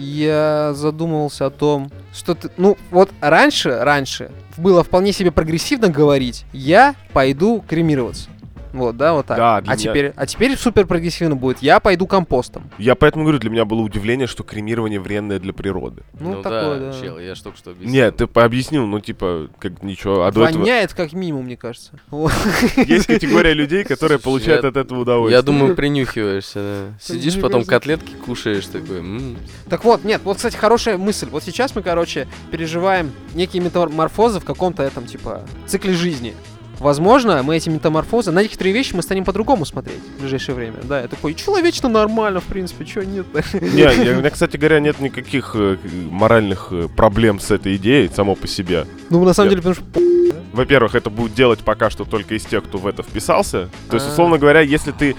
Я 0.00 0.72
задумывался 0.74 1.46
о 1.46 1.50
том, 1.50 1.90
что 2.14 2.34
ты... 2.34 2.50
Ну, 2.56 2.78
вот 2.90 3.10
раньше, 3.20 3.78
раньше 3.80 4.30
было 4.56 4.82
вполне 4.84 5.12
себе 5.12 5.30
прогрессивно 5.30 5.88
говорить, 5.88 6.44
я 6.52 6.94
пойду 7.12 7.64
кремироваться. 7.68 8.28
Вот, 8.72 8.96
да, 8.96 9.12
вот 9.12 9.26
так. 9.26 9.36
Да, 9.36 9.60
для 9.60 9.72
а, 9.72 9.76
меня- 9.76 9.90
теперь, 9.90 10.12
а 10.16 10.26
теперь 10.26 10.56
супер 10.56 10.86
прогрессивно 10.86 11.36
будет, 11.36 11.58
я 11.60 11.78
пойду 11.80 12.06
компостом. 12.06 12.70
Я 12.78 12.94
поэтому 12.94 13.24
говорю, 13.24 13.38
для 13.38 13.50
меня 13.50 13.64
было 13.64 13.80
удивление, 13.80 14.26
что 14.26 14.42
кремирование 14.44 14.98
вредное 15.00 15.38
для 15.38 15.52
природы. 15.52 16.02
Ну, 16.18 16.34
Ну 16.36 16.42
такое, 16.42 16.78
да. 16.80 16.92
да, 16.92 17.00
чел, 17.00 17.18
я 17.18 17.34
ж 17.34 17.40
только 17.40 17.58
что 17.58 17.70
объяснил. 17.72 17.92
Нет, 17.92 18.16
ты 18.16 18.26
пообъяснил, 18.26 18.86
ну 18.86 19.00
типа, 19.00 19.48
как 19.58 19.82
ничего. 19.82 20.24
А 20.24 20.32
до 20.32 20.44
этого 20.46 20.60
Воняет 20.60 20.94
как 20.94 21.12
минимум, 21.12 21.44
мне 21.44 21.56
кажется. 21.56 21.92
Вот. 22.10 22.32
есть 22.76 23.06
категория 23.06 23.52
людей, 23.52 23.84
которые 23.84 24.18
Слушай, 24.18 24.24
получают 24.24 24.62
я- 24.62 24.68
от 24.70 24.76
этого 24.76 25.00
удовольствие. 25.00 25.36
Я 25.38 25.42
думаю, 25.42 25.74
принюхиваешься, 25.76 26.58
да. 26.92 26.98
Сидишь, 27.00 27.40
потом 27.40 27.64
котлетки 27.64 28.12
кушаешь, 28.24 28.66
такой, 28.66 28.98
«М, 29.00 29.36
Так 29.68 29.84
вот, 29.84 30.04
нет, 30.04 30.20
вот, 30.24 30.36
кстати, 30.36 30.56
хорошая 30.56 30.98
мысль. 30.98 31.28
Вот 31.30 31.42
сейчас 31.42 31.74
мы, 31.74 31.82
короче, 31.82 32.26
переживаем 32.50 33.12
некие 33.34 33.62
метаморфозы 33.62 34.40
в 34.40 34.44
каком-то 34.44 34.82
этом, 34.82 35.06
типа, 35.06 35.42
цикле 35.66 35.92
жизни. 35.94 36.34
Возможно, 36.78 37.42
мы 37.42 37.56
эти 37.56 37.68
метаморфозы, 37.68 38.32
на 38.32 38.42
некоторые 38.42 38.72
вещи 38.72 38.94
мы 38.94 39.02
станем 39.02 39.24
по-другому 39.24 39.64
смотреть 39.64 40.00
в 40.16 40.20
ближайшее 40.20 40.54
время. 40.54 40.76
Да, 40.82 41.00
я 41.00 41.08
такой, 41.08 41.34
человечно 41.34 41.88
нормально, 41.88 42.40
в 42.40 42.44
принципе, 42.44 42.84
чего 42.84 43.04
нет 43.04 43.26
Не, 43.52 43.80
я- 43.82 44.12
у 44.16 44.18
меня, 44.18 44.30
кстати 44.30 44.56
говоря, 44.56 44.80
нет 44.80 44.98
никаких 45.00 45.52
э, 45.54 45.76
моральных 46.10 46.68
э, 46.72 46.88
проблем 46.88 47.38
с 47.40 47.50
этой 47.50 47.76
идеей 47.76 48.08
само 48.14 48.34
по 48.34 48.46
себе. 48.48 48.86
Ну, 49.10 49.22
на 49.24 49.32
самом 49.32 49.50
деле, 49.50 49.62
потому 49.62 49.76
что... 49.76 49.84
Во-первых, 50.52 50.94
это 50.94 51.08
будет 51.08 51.34
делать 51.34 51.60
пока 51.60 51.88
что 51.88 52.04
только 52.04 52.34
из 52.34 52.44
тех, 52.44 52.64
кто 52.64 52.78
в 52.78 52.86
это 52.86 53.02
вписался. 53.02 53.68
То 53.88 53.96
есть, 53.96 54.08
А. 54.08 54.12
условно 54.12 54.38
говоря, 54.38 54.60
если 54.60 54.90
ты 54.92 55.16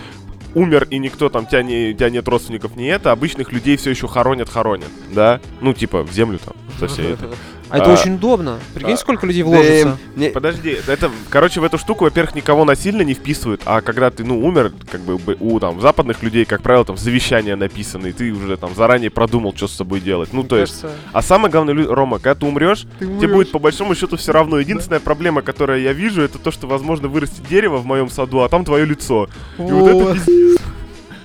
умер 0.53 0.87
и 0.91 0.99
никто 0.99 1.29
там, 1.29 1.47
тебя, 1.47 1.63
не, 1.63 1.93
тебя 1.93 2.09
нет 2.11 2.27
родственников, 2.27 2.75
не 2.75 2.85
это, 2.87 3.11
обычных 3.11 3.51
людей 3.51 3.75
все 3.77 3.89
еще 3.89 4.07
хоронят, 4.07 4.49
хоронят, 4.49 4.89
да? 5.11 5.39
Ну, 5.61 5.73
типа, 5.73 6.03
в 6.03 6.11
землю 6.13 6.39
там, 6.43 6.53
со 6.79 6.87
всей 6.87 7.13
этой. 7.13 7.29
А 7.73 7.77
это 7.79 7.89
А, 7.89 7.93
очень 7.93 8.13
удобно. 8.13 8.59
Прикинь, 8.75 8.93
а, 8.93 8.97
сколько 8.97 9.25
людей 9.25 9.41
вложится. 9.41 9.97
Подожди, 10.31 10.77
это, 10.85 11.09
короче, 11.31 11.59
в 11.59 11.63
эту 11.63 11.79
штуку, 11.79 12.03
во-первых, 12.03 12.35
никого 12.35 12.65
насильно 12.65 13.01
не 13.01 13.15
вписывают, 13.15 13.61
а 13.65 13.81
когда 13.81 14.11
ты, 14.11 14.23
ну, 14.23 14.45
умер, 14.45 14.73
как 14.91 15.01
бы, 15.01 15.17
у, 15.39 15.59
там, 15.59 15.81
западных 15.81 16.21
людей, 16.21 16.45
как 16.45 16.61
правило, 16.61 16.85
там, 16.85 16.97
завещания 16.97 17.55
написаны, 17.55 18.09
и 18.09 18.11
ты 18.11 18.31
уже, 18.31 18.57
там, 18.57 18.75
заранее 18.75 19.09
продумал, 19.09 19.55
что 19.55 19.67
с 19.67 19.71
собой 19.71 20.01
делать. 20.01 20.29
Ну, 20.33 20.41
Мне 20.41 20.49
то 20.49 20.57
есть, 20.57 20.85
а 21.13 21.21
самое 21.23 21.51
главное, 21.51 21.87
Рома, 21.87 22.19
когда 22.19 22.35
ты 22.35 22.45
умрешь, 22.45 22.85
ты 22.99 23.07
тебе 23.07 23.29
будет, 23.29 23.51
по 23.51 23.57
большому 23.57 23.95
счету, 23.95 24.17
все 24.17 24.33
равно. 24.33 24.59
Единственная 24.59 24.99
проблема, 24.99 25.41
которую 25.41 25.81
я 25.81 25.93
вижу, 25.93 26.21
это 26.21 26.37
то, 26.37 26.51
что, 26.51 26.67
возможно, 26.67 27.07
вырастет 27.07 27.41
дерево 27.49 27.77
в 27.77 27.87
моем 27.87 28.07
саду, 28.11 28.41
а 28.41 28.49
там 28.49 28.65
твое 28.65 28.85
лицо. 28.85 29.27
И 29.57 29.61
вот 29.63 29.87
это 29.89 30.13
пиздец. 30.13 30.59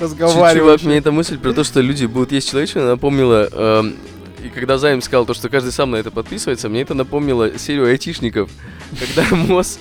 Разговариваешь. 0.01 0.81
Чувак, 0.81 0.83
мне 0.85 0.97
эта 0.97 1.13
мысль 1.13 1.37
про 1.37 1.53
то, 1.53 1.63
что 1.63 1.83
люди 1.83 2.07
будут 2.07 2.33
есть 2.33 2.49
человеческое, 2.49 2.87
напомнила... 2.87 3.49
эм, 3.53 3.97
и 4.49 4.51
когда 4.51 4.79
Займ 4.79 5.03
сказал 5.03 5.27
то, 5.27 5.35
что 5.35 5.51
каждый 5.51 5.73
сам 5.73 5.91
на 5.91 5.97
это 5.97 6.11
подписывается, 6.11 6.71
мне 6.71 6.81
это 6.81 6.95
напомнило 6.95 7.59
серию 7.59 7.87
айтишников, 7.87 8.51
когда 8.99 9.25
Мосс 9.37 9.79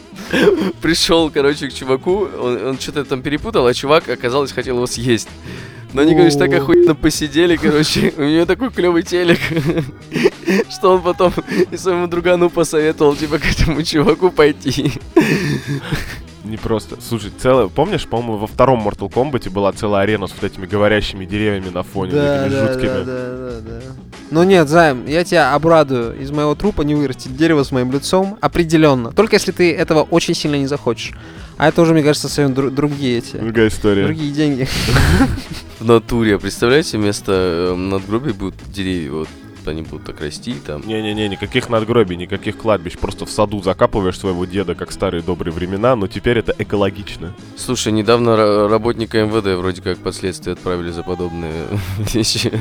пришел, 0.81 1.31
короче, 1.31 1.69
к 1.69 1.73
чуваку, 1.73 2.25
он, 2.25 2.67
он 2.67 2.79
что-то 2.79 3.05
там 3.05 3.21
перепутал, 3.21 3.65
а 3.65 3.73
чувак, 3.73 4.09
оказалось, 4.09 4.51
хотел 4.51 4.75
его 4.75 4.85
съесть. 4.85 5.29
Но 5.93 6.01
они, 6.01 6.15
короче, 6.15 6.37
так 6.37 6.53
охуенно 6.53 6.95
посидели, 6.95 7.55
короче, 7.55 8.13
у 8.17 8.23
него 8.23 8.45
такой 8.45 8.69
клевый 8.71 9.03
телек, 9.03 9.39
что 10.69 10.95
он 10.95 11.01
потом 11.01 11.33
и 11.71 11.77
своему 11.77 12.07
другану 12.07 12.49
посоветовал, 12.49 13.15
типа, 13.15 13.39
к 13.39 13.45
этому 13.45 13.81
чуваку 13.83 14.31
пойти. 14.31 14.91
Не 16.47 16.57
просто. 16.57 16.95
Слушай, 17.01 17.31
целое, 17.37 17.67
помнишь, 17.67 18.07
по-моему, 18.07 18.37
во 18.37 18.47
втором 18.47 18.87
Mortal 18.87 19.11
Kombat 19.11 19.49
была 19.49 19.71
целая 19.73 20.03
арена 20.03 20.27
с 20.27 20.31
вот 20.39 20.43
этими 20.49 20.65
говорящими 20.65 21.25
деревьями 21.25 21.69
на 21.69 21.83
фоне, 21.83 22.13
Да, 22.13 22.37
такими 22.43 22.53
да, 22.55 22.67
жуткими. 22.67 22.87
да, 22.87 23.03
да, 23.03 23.51
да, 23.51 23.61
да. 23.61 23.81
Ну 24.31 24.43
нет, 24.43 24.67
Займ, 24.69 25.05
я 25.07 25.23
тебя 25.23 25.53
обрадую. 25.53 26.19
Из 26.19 26.31
моего 26.31 26.55
трупа 26.55 26.81
не 26.83 26.95
вырастет 26.95 27.35
дерево 27.35 27.63
с 27.63 27.71
моим 27.71 27.91
лицом. 27.91 28.37
Определенно. 28.41 29.11
Только 29.11 29.35
если 29.35 29.51
ты 29.51 29.73
этого 29.73 30.03
очень 30.03 30.33
сильно 30.35 30.55
не 30.55 30.67
захочешь. 30.67 31.13
А 31.57 31.67
это 31.69 31.81
уже, 31.81 31.93
мне 31.93 32.03
кажется, 32.03 32.27
совсем 32.27 32.51
дру- 32.53 32.69
другие 32.69 33.17
эти. 33.17 33.35
Другая 33.37 33.67
история. 33.69 34.05
Другие 34.05 34.31
деньги. 34.31 34.67
В 35.79 35.85
натуре, 35.85 36.39
представляете, 36.39 36.97
вместо 36.97 37.31
э, 37.71 37.75
надгробий 37.75 38.33
будут 38.33 38.55
деревья, 38.71 39.11
вот 39.11 39.27
они 39.71 39.81
будут 39.81 40.05
так 40.05 40.21
расти 40.21 40.55
там. 40.65 40.81
Не-не-не, 40.85 41.27
никаких 41.29 41.69
надгробий, 41.69 42.15
никаких 42.15 42.57
кладбищ. 42.57 42.97
Просто 42.97 43.25
в 43.25 43.29
саду 43.29 43.61
закапываешь 43.61 44.19
своего 44.19 44.45
деда, 44.45 44.75
как 44.75 44.91
старые 44.91 45.21
добрые 45.23 45.53
времена, 45.53 45.95
но 45.95 46.07
теперь 46.07 46.37
это 46.39 46.53
экологично. 46.57 47.33
Слушай, 47.55 47.91
недавно 47.93 48.29
ра- 48.31 48.67
работника 48.67 49.23
МВД 49.25 49.59
вроде 49.59 49.81
как 49.81 49.97
под 49.99 50.15
следствие 50.15 50.53
отправили 50.53 50.91
за 50.91 51.03
подобные 51.03 51.67
вещи. 52.13 52.51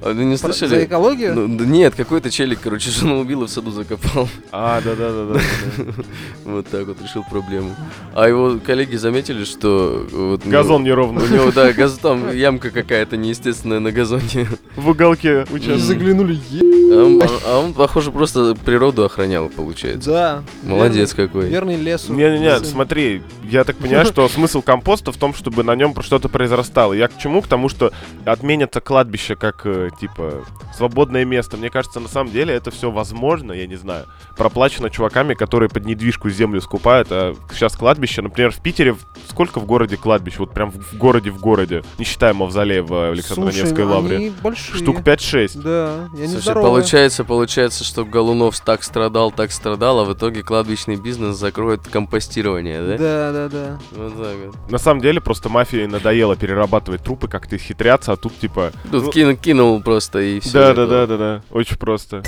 За 0.00 0.06
другие. 0.06 0.10
А 0.10 0.14
вы 0.14 0.24
не 0.24 0.36
слышали? 0.36 0.68
За 0.70 0.84
экологию? 0.84 1.34
Ну, 1.34 1.56
да 1.58 1.64
нет, 1.64 1.94
какой-то 1.94 2.30
челик, 2.30 2.60
короче, 2.62 2.90
жену 3.00 3.20
убил 3.20 3.42
и 3.44 3.46
в 3.46 3.50
саду 3.50 3.70
закопал. 3.70 4.28
А, 4.52 4.80
да-да-да-да. 4.80 5.40
Вот 6.44 6.66
так 6.68 6.86
вот 6.86 7.00
решил 7.02 7.24
проблему. 7.30 7.74
А 8.14 8.26
его 8.28 8.58
коллеги 8.64 8.96
заметили, 8.96 9.44
что 9.44 10.06
вот, 10.10 10.44
ну, 10.44 10.50
Газон 10.50 10.82
У 10.82 10.84
неровный. 10.84 11.28
него, 11.28 11.52
да, 11.52 11.72
газ, 11.72 11.98
там 11.98 12.34
ямка 12.34 12.70
какая-то 12.70 13.16
неестественная 13.16 13.78
на 13.80 13.92
газоне. 13.92 14.48
В 14.76 14.88
уголке 14.88 15.46
участка. 15.50 15.78
заглянули. 15.78 16.38
е- 16.50 16.92
А 16.92 17.04
он, 17.04 17.22
а 17.46 17.58
он, 17.60 17.72
похоже, 17.74 18.10
просто 18.10 18.56
природу 18.64 19.04
охранял, 19.04 19.48
получается. 19.48 20.10
Да. 20.10 20.42
Молодец 20.62 21.14
верный- 21.14 21.26
какой. 21.26 21.48
Верный 21.48 21.76
лесу. 21.76 22.12
Не-не-не, 22.12 22.58
смотри, 22.64 23.22
я 23.44 23.62
так 23.64 23.76
понимаю, 23.76 24.06
что 24.06 24.28
смысл 24.28 24.60
компоста 24.62 25.12
в 25.12 25.16
том, 25.16 25.34
чтобы 25.34 25.62
на 25.62 25.74
нем 25.76 25.94
что-то 26.02 26.28
произрастало. 26.28 26.92
Я 26.94 27.08
к 27.08 27.16
чему? 27.18 27.42
К 27.42 27.46
тому, 27.46 27.68
что 27.68 27.92
отменится 28.24 28.80
кладбище 28.80 29.36
как, 29.36 29.66
э, 29.92 30.00
типа, 30.00 30.44
свободное 30.76 31.24
место. 31.24 31.56
Мне 31.56 31.70
кажется, 31.70 32.00
на 32.00 32.08
самом 32.08 32.30
деле 32.32 32.54
это 32.54 32.70
все 32.70 32.90
возможно, 32.90 33.52
я 33.52 33.66
не 33.66 33.76
знаю. 33.76 34.06
Проплачено 34.36 34.90
чуваками, 34.90 35.34
которые 35.34 35.68
под 35.68 35.84
недвижку 35.84 36.30
землю 36.30 36.60
скупают. 36.60 37.08
А 37.10 37.34
сейчас 37.52 37.76
кладбище, 37.76 38.22
например, 38.22 38.52
в 38.52 38.60
Питере, 38.60 38.96
сколько 39.28 39.60
в 39.60 39.66
городе 39.66 39.96
кладбищ? 39.96 40.38
Вот 40.38 40.52
прям 40.52 40.70
в 40.70 40.96
городе 40.96 41.30
в 41.30 41.40
городе, 41.40 41.82
не 41.98 42.04
считая 42.04 42.34
мавзолея 42.34 42.82
в 42.82 43.10
Александро-Невской 43.10 43.68
Слушай, 43.68 43.84
ну, 43.84 43.90
лавре. 43.90 44.32
большие. 44.42 44.76
Штук 44.76 45.00
5-6. 45.00 45.60
Да, 45.62 46.08
я 46.14 46.26
не 46.26 46.32
Слушай, 46.34 46.54
получается, 46.54 47.24
получается, 47.24 47.84
что 47.84 48.04
Голунов 48.04 48.58
так 48.60 48.82
страдал, 48.82 49.30
так 49.30 49.52
страдал, 49.52 50.00
а 50.00 50.04
в 50.04 50.14
итоге 50.14 50.42
кладбищный 50.42 50.96
бизнес 50.96 51.36
закроет 51.36 51.86
компостирование, 51.86 52.82
да? 52.82 52.98
Да, 52.98 53.32
да, 53.32 53.48
да. 53.48 53.78
Вот 53.92 54.16
так 54.16 54.36
вот. 54.46 54.70
На 54.70 54.78
самом 54.78 55.00
деле, 55.00 55.20
просто 55.20 55.48
мафии 55.48 55.86
надоело 55.86 56.36
перерабатывать 56.36 57.02
трупы, 57.02 57.28
как-то 57.28 57.58
хитряться, 57.58 58.12
а 58.12 58.16
тут, 58.16 58.38
типа... 58.38 58.72
Тут 58.90 59.14
ну, 59.14 59.36
кинул, 59.36 59.79
кинул 59.80 59.82
просто 59.82 60.20
и 60.20 60.40
все. 60.40 60.52
Да, 60.52 60.74
да, 60.74 60.86
да, 60.86 61.06
да, 61.06 61.16
да. 61.16 61.42
Очень 61.50 61.76
просто. 61.76 62.22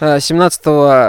А, 0.00 0.20
17 0.20 0.60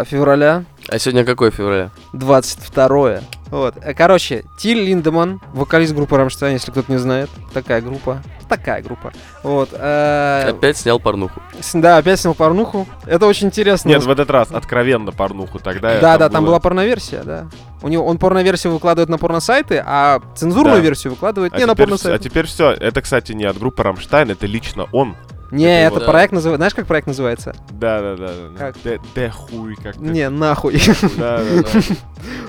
февраля 0.08 0.64
А 0.88 1.00
сегодня 1.00 1.26
какое 1.26 1.52
февраля? 1.52 1.90
22 2.14 3.22
Вот. 3.52 3.76
Э, 3.82 3.94
Короче, 3.94 4.44
Тиль 4.58 4.80
Линдеман, 4.84 5.40
вокалист 5.54 5.94
группы 5.94 6.18
Рамштайн, 6.18 6.54
если 6.54 6.72
кто-то 6.72 6.92
не 6.92 6.98
знает. 6.98 7.30
Такая 7.54 7.82
группа. 7.82 8.22
Такая 8.50 8.82
группа. 8.84 9.12
Вот. 9.44 9.70
э, 9.74 10.50
Опять 10.50 10.78
снял 10.78 11.00
порнуху. 11.00 11.42
Да, 11.74 11.98
опять 11.98 12.20
снял 12.20 12.34
порнуху. 12.36 12.88
Это 13.06 13.26
очень 13.28 13.48
интересно. 13.48 13.90
Нет, 13.90 14.04
в 14.04 14.10
этот 14.10 14.30
раз 14.30 14.52
откровенно 14.52 15.12
порнуху. 15.12 15.60
Тогда 15.60 16.00
Да, 16.00 16.18
да, 16.18 16.30
там 16.30 16.46
была 16.46 16.60
порноверсия, 16.60 17.24
да. 17.24 17.48
У 17.82 17.88
него 17.88 18.06
он 18.06 18.18
порноверсию 18.18 18.74
выкладывает 18.74 19.10
на 19.10 19.18
порносайты, 19.18 19.82
а 19.86 20.22
цензурную 20.36 20.78
Да. 20.78 20.82
версию 20.82 21.12
выкладывает 21.14 21.54
А 21.54 21.58
не 21.58 21.66
на 21.66 21.74
а 21.74 21.76
порносайты. 21.76 22.24
теперь 22.24 22.46
все. 22.46 22.72
Это, 22.72 23.02
кстати, 23.02 23.32
не 23.34 23.46
от 23.46 23.58
группы 23.60 23.84
Рамштайн, 23.84 24.32
это 24.32 24.46
лично 24.48 24.88
он. 24.92 25.16
Не, 25.56 25.86
это 25.86 25.96
это 25.96 26.04
его- 26.04 26.12
проект 26.12 26.34
называется. 26.34 26.58
Знаешь, 26.58 26.74
как 26.76 26.88
проект 26.88 27.08
называется? 27.08 27.56
Да, 27.72 28.02
да, 28.02 28.16
да. 28.16 28.28
да. 28.52 28.58
Как? 28.58 28.76
Де 29.16 29.30
хуй 29.30 29.76
как 29.76 29.98
Не, 29.98 30.30
нахуй. 30.30 30.80
Да, 31.18 31.38
да, 31.40 31.62
да. 31.64 31.80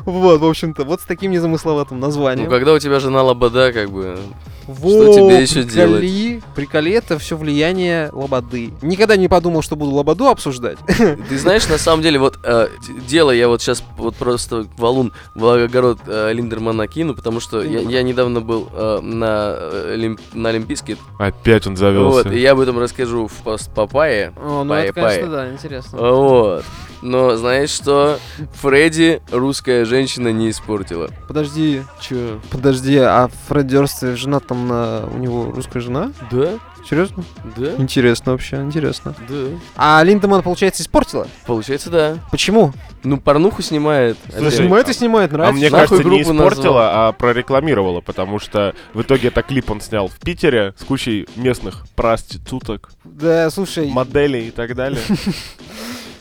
Вот, 0.05 0.41
в 0.41 0.45
общем-то, 0.47 0.85
вот 0.85 1.01
с 1.01 1.05
таким 1.05 1.33
незамысловатым 1.33 1.99
Ну, 2.01 2.07
названием. 2.07 2.49
когда 2.49 2.73
у 2.73 2.79
тебя 2.79 3.01
жена 3.01 3.23
лобода, 3.23 3.73
как 3.73 3.91
бы... 3.91 4.19
Во, 4.67 5.13
тебе 5.13 5.43
ещё 5.43 5.63
приколи, 5.65 6.43
Приколи, 6.55 6.93
это 6.93 7.19
все 7.19 7.37
влияние 7.37 8.11
лободы. 8.13 8.73
Никогда 8.83 9.17
не 9.17 9.29
подумал, 9.29 9.63
что 9.63 9.77
буду 9.77 9.93
лободу 9.93 10.27
обсуждать. 10.27 10.79
Ты 11.29 11.39
знаешь, 11.39 11.69
на 11.69 11.79
самом 11.79 12.03
деле, 12.03 12.19
вот 12.19 12.39
э, 12.43 12.69
дело 13.07 13.31
я 13.31 13.49
вот 13.49 13.63
сейчас 13.63 13.83
вот 13.97 14.17
просто 14.17 14.67
валун 14.77 15.13
в 15.35 15.47
огород 15.65 15.99
э, 16.07 16.33
Линдермана 16.33 16.87
кину, 16.89 17.15
потому 17.15 17.41
что 17.41 17.63
я, 17.63 17.81
я 17.81 18.03
недавно 18.03 18.41
был 18.41 18.69
э, 18.73 19.01
на, 19.03 19.55
э, 19.57 19.95
Олимп- 19.97 20.21
на 20.35 20.49
Олимпийске, 20.49 20.97
Опять 21.19 21.67
он 21.67 21.77
завелся. 21.77 22.25
вот, 22.29 22.33
и 22.35 22.39
я 22.41 22.53
об 22.53 22.61
этом 22.61 22.79
расскажу 22.79 23.29
в 23.29 23.33
пост 23.45 23.71
Папайе. 23.75 24.33
О, 24.37 24.65
ну 24.65 24.75
это, 24.75 24.93
Пай-пай. 24.93 25.15
конечно, 25.17 25.31
да, 25.33 25.53
интересно. 25.53 25.99
Вот. 25.99 26.65
Но 27.03 27.37
знаешь 27.37 27.71
что? 27.71 28.19
Фредди 28.55 29.21
русская 29.31 29.85
женщина 29.85 30.29
не 30.33 30.51
испортила. 30.51 31.11
Подожди, 31.29 31.83
Че? 32.01 32.41
подожди, 32.51 32.97
а 32.99 33.29
Фред 33.49 33.67
Дёрст 33.67 34.03
жена 34.17 34.41
там 34.41 34.67
на... 34.69 35.07
У 35.07 35.19
него 35.19 35.51
русская 35.53 35.81
жена? 35.81 36.13
Да? 36.31 36.59
Серьезно? 36.89 37.25
Да? 37.57 37.73
Интересно 37.79 38.33
вообще, 38.33 38.57
интересно. 38.57 39.15
Да. 39.29 39.35
А 39.77 40.03
Линдеман, 40.05 40.43
получается, 40.43 40.83
испортила? 40.85 41.27
Получается, 41.45 41.91
да. 41.91 42.19
Почему? 42.31 42.73
Ну, 43.03 43.19
порнуху 43.19 43.61
снимает. 43.61 44.17
Слушай. 44.31 44.59
Снимает 44.59 44.89
и 44.89 44.93
снимает, 44.93 45.33
А 45.33 45.37
нравится. 45.37 45.57
мне 45.57 45.69
Нахуй 45.71 45.99
кажется, 45.99 46.09
не 46.09 46.23
испортила, 46.23 47.09
а 47.09 47.13
прорекламировала, 47.13 48.01
потому 48.03 48.39
что 48.39 48.73
в 48.95 49.03
итоге 49.03 49.29
это 49.29 49.43
клип 49.43 49.69
он 49.71 49.81
снял 49.81 50.07
в 50.07 50.19
Питере 50.21 50.75
с 50.79 50.85
кучей 50.85 51.29
местных 51.35 51.87
проституток, 51.97 52.91
Да, 53.05 53.51
слушай, 53.51 53.89
моделей 53.91 54.49
и 54.49 54.51
так 54.53 54.75
далее. 54.77 55.01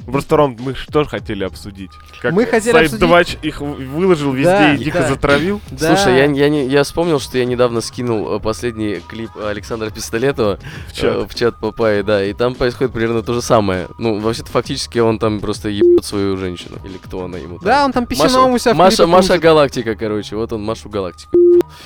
Просто, 0.06 0.38
Ром, 0.38 0.56
мы 0.60 0.76
что 0.76 1.04
же 1.04 1.10
хотели 1.10 1.44
обсудить? 1.44 1.92
Как 2.22 2.32
Мы 2.34 2.46
хотели 2.46 2.72
сайт 2.74 2.86
обсудить- 2.86 3.08
Двач 3.08 3.38
их 3.42 3.62
выложил 3.62 4.32
везде 4.34 4.50
Да, 4.50 4.74
и 4.74 4.78
дико 4.78 5.00
да. 5.00 5.08
затравил. 5.10 5.62
да. 5.72 5.96
Слушай, 5.96 6.18
я, 6.18 6.26
я, 6.26 6.50
не, 6.50 6.68
я 6.68 6.84
вспомнил, 6.84 7.20
что 7.20 7.38
я 7.38 7.46
недавно 7.46 7.82
скинул 7.82 8.36
э, 8.36 8.40
последний 8.40 9.02
клип 9.08 9.32
Александра 9.44 9.90
Пистолетова 9.90 10.60
В 10.90 10.94
чат. 10.94 11.04
э, 11.16 11.26
в 11.28 11.36
чат 11.36 11.60
Папайи, 11.60 12.02
да, 12.02 12.24
и 12.24 12.34
там 12.34 12.56
происходит 12.56 12.94
примерно 12.94 13.24
то 13.24 13.34
же 13.34 13.42
самое. 13.42 13.88
Ну, 13.98 14.20
вообще-то 14.20 14.50
фактически 14.52 15.00
он 15.00 15.20
там 15.20 15.40
просто 15.40 15.70
ебет 15.70 16.06
свою 16.06 16.38
женщину. 16.38 16.78
Или 16.86 16.98
кто 16.98 17.26
она 17.26 17.38
ему 17.38 17.58
там. 17.58 17.66
Да, 17.66 17.86
он 17.86 17.92
там 17.92 18.06
писюном 18.06 18.52
у 18.54 18.58
себя 18.58 18.74
в 18.74 18.78
Маша, 18.78 19.08
Маша. 19.08 19.38
Галактика, 19.38 19.96
короче, 19.96 20.36
вот 20.36 20.54
он 20.54 20.64
Машу 20.64 20.90
Галактику. 20.90 21.32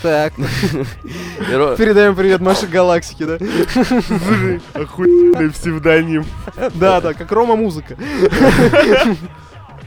Так, 0.02 0.34
передаем 1.78 2.16
привет 2.16 2.42
Маше 2.42 2.68
Галактике, 2.68 3.26
да? 3.26 3.38
Охуенный 4.74 5.50
псевдоним. 5.52 6.26
Да, 6.76 7.02
да, 7.02 7.14
как 7.14 7.32
Рома 7.32 7.56
музыка. 7.56 7.96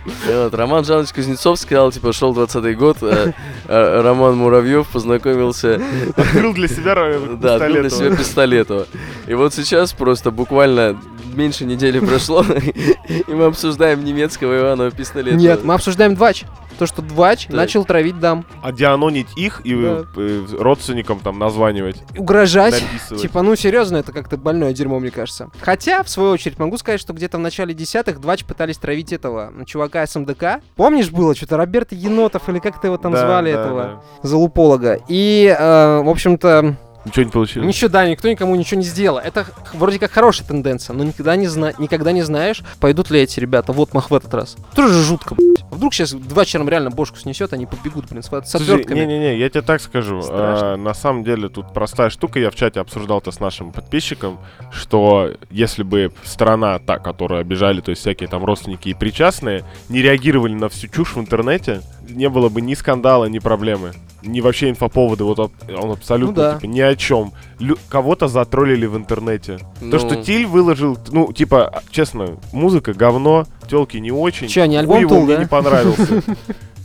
И 0.04 0.34
вот, 0.34 0.54
Роман 0.54 0.84
Жанович 0.84 1.12
Кузнецов 1.12 1.58
сказал, 1.58 1.92
типа, 1.92 2.12
шел 2.12 2.34
20-й 2.34 2.74
год, 2.74 2.98
э, 3.02 3.32
э, 3.68 4.00
Роман 4.00 4.36
Муравьев 4.36 4.88
познакомился 4.88 5.80
Открыл 6.16 6.52
для 6.54 6.68
себя 6.68 6.94
Да, 7.40 7.54
открыл 7.54 7.82
для 7.82 7.90
себя 7.90 8.16
Пистолетова. 8.16 8.86
И 9.26 9.34
вот 9.34 9.54
сейчас 9.54 9.92
просто 9.92 10.30
буквально 10.30 10.96
меньше 11.34 11.64
недели 11.64 12.00
прошло, 12.00 12.44
и 13.08 13.32
мы 13.32 13.44
обсуждаем 13.44 14.04
немецкого 14.04 14.58
Иванова 14.58 14.90
пистолета. 14.90 15.36
Нет, 15.36 15.64
мы 15.64 15.74
обсуждаем 15.74 16.14
Двач. 16.14 16.44
То, 16.78 16.86
что 16.86 17.02
Двач 17.02 17.46
Так. 17.46 17.54
начал 17.56 17.84
травить 17.84 18.18
дам. 18.18 18.44
А 18.62 18.72
дианонить 18.72 19.28
их 19.36 19.60
и 19.64 19.74
Да. 19.74 20.04
э, 20.16 20.44
родственникам 20.58 21.20
там 21.20 21.38
названивать, 21.38 21.96
Угрожать. 22.16 22.80
написывать. 22.82 23.22
Типа, 23.22 23.42
ну 23.42 23.54
серьезно, 23.56 23.98
это 23.98 24.12
как-то 24.12 24.36
больное 24.36 24.72
дерьмо, 24.72 24.98
мне 24.98 25.10
кажется. 25.10 25.50
Хотя, 25.60 26.02
в 26.02 26.08
свою 26.08 26.30
очередь, 26.30 26.58
могу 26.58 26.76
сказать, 26.78 27.00
что 27.00 27.12
где-то 27.12 27.38
в 27.38 27.40
начале 27.40 27.74
десятых 27.74 28.20
Двач 28.20 28.44
пытались 28.44 28.78
травить 28.78 29.12
этого 29.12 29.52
чувака 29.66 30.06
с 30.06 30.14
МДК. 30.18 30.60
Помнишь, 30.76 31.10
было 31.10 31.34
что-то 31.34 31.56
Роберт 31.56 31.92
Енотов 31.92 32.48
или 32.48 32.58
как-то 32.58 32.86
его 32.88 32.96
там 32.96 33.12
Да, 33.12 33.20
звали, 33.20 33.52
да, 33.52 33.60
этого 33.60 34.04
залуполога. 34.22 34.98
И, 35.08 35.54
э, 35.56 36.02
в 36.02 36.08
общем-то, 36.08 36.62
да. 36.62 36.76
Ничего 37.04 37.24
не 37.24 37.30
получилось. 37.32 37.66
ничего, 37.66 37.90
да, 37.90 38.06
никто 38.08 38.28
никому 38.28 38.54
ничего 38.54 38.78
не 38.80 38.86
сделал. 38.86 39.18
Это 39.18 39.44
вроде 39.74 39.98
как 39.98 40.12
хорошая 40.12 40.46
тенденция, 40.46 40.94
но 40.94 41.02
никогда 41.02 41.34
не, 41.34 41.48
зна- 41.48 41.72
никогда 41.78 42.12
не 42.12 42.22
знаешь, 42.22 42.62
пойдут 42.78 43.10
ли 43.10 43.20
эти 43.20 43.40
ребята 43.40 43.72
вот 43.72 43.92
мах 43.92 44.10
в 44.10 44.14
этот 44.14 44.32
раз. 44.32 44.56
Тоже 44.74 44.94
же 44.94 45.02
жутко, 45.02 45.34
блядь. 45.34 45.61
А 45.72 45.74
Вдруг 45.74 45.94
сейчас 45.94 46.12
два 46.12 46.44
чером 46.44 46.68
реально 46.68 46.90
бошку 46.90 47.16
снесет, 47.16 47.54
они 47.54 47.64
побегут, 47.64 48.04
блин, 48.10 48.22
с, 48.22 48.30
отвертками. 48.30 49.00
не-не-не, 49.00 49.38
я 49.38 49.48
тебе 49.48 49.62
так 49.62 49.80
скажу. 49.80 50.20
Страшно. 50.20 50.74
а, 50.74 50.76
на 50.76 50.92
самом 50.92 51.24
деле 51.24 51.48
тут 51.48 51.72
простая 51.72 52.10
штука. 52.10 52.38
Я 52.38 52.50
в 52.50 52.54
чате 52.54 52.78
обсуждал 52.78 53.20
это 53.20 53.30
с 53.30 53.40
нашим 53.40 53.72
подписчиком, 53.72 54.38
что 54.70 55.30
если 55.50 55.82
бы 55.82 56.12
сторона, 56.24 56.78
та, 56.78 56.98
которую 56.98 57.40
обижали, 57.40 57.80
то 57.80 57.88
есть 57.88 58.02
всякие 58.02 58.28
там 58.28 58.44
родственники 58.44 58.90
и 58.90 58.94
причастные, 58.94 59.64
не 59.88 60.02
реагировали 60.02 60.52
на 60.52 60.68
всю 60.68 60.88
чушь 60.88 61.16
в 61.16 61.18
интернете, 61.18 61.80
не 62.06 62.28
было 62.28 62.50
бы 62.50 62.60
ни 62.60 62.74
скандала, 62.74 63.24
ни 63.24 63.38
проблемы. 63.38 63.92
Ни 64.22 64.40
вообще 64.40 64.70
инфоповода, 64.70 65.24
вот 65.24 65.38
от- 65.38 65.52
он 65.68 65.90
абсолютно 65.92 66.34
Ну 66.34 66.50
да. 66.50 66.54
типа, 66.58 66.66
ни 66.70 66.80
о 66.80 66.94
чем. 66.96 67.32
Лю- 67.58 67.78
кого-то 67.88 68.28
затроллили 68.28 68.86
в 68.86 68.96
интернете. 68.96 69.58
То, 69.90 69.98
что 69.98 70.14
Ну. 70.14 70.22
Тиль 70.22 70.46
выложил, 70.46 70.96
ну, 71.10 71.32
типа, 71.32 71.82
честно, 71.90 72.36
музыка 72.52 72.92
говно, 72.94 73.46
телки 73.68 73.96
не 73.98 74.12
очень. 74.12 74.48
Чё, 74.48 74.64
не 74.66 74.76
альбом 74.76 75.04
мне 75.24 75.34
да? 75.36 75.36
не 75.42 75.46
понравился. 75.46 76.22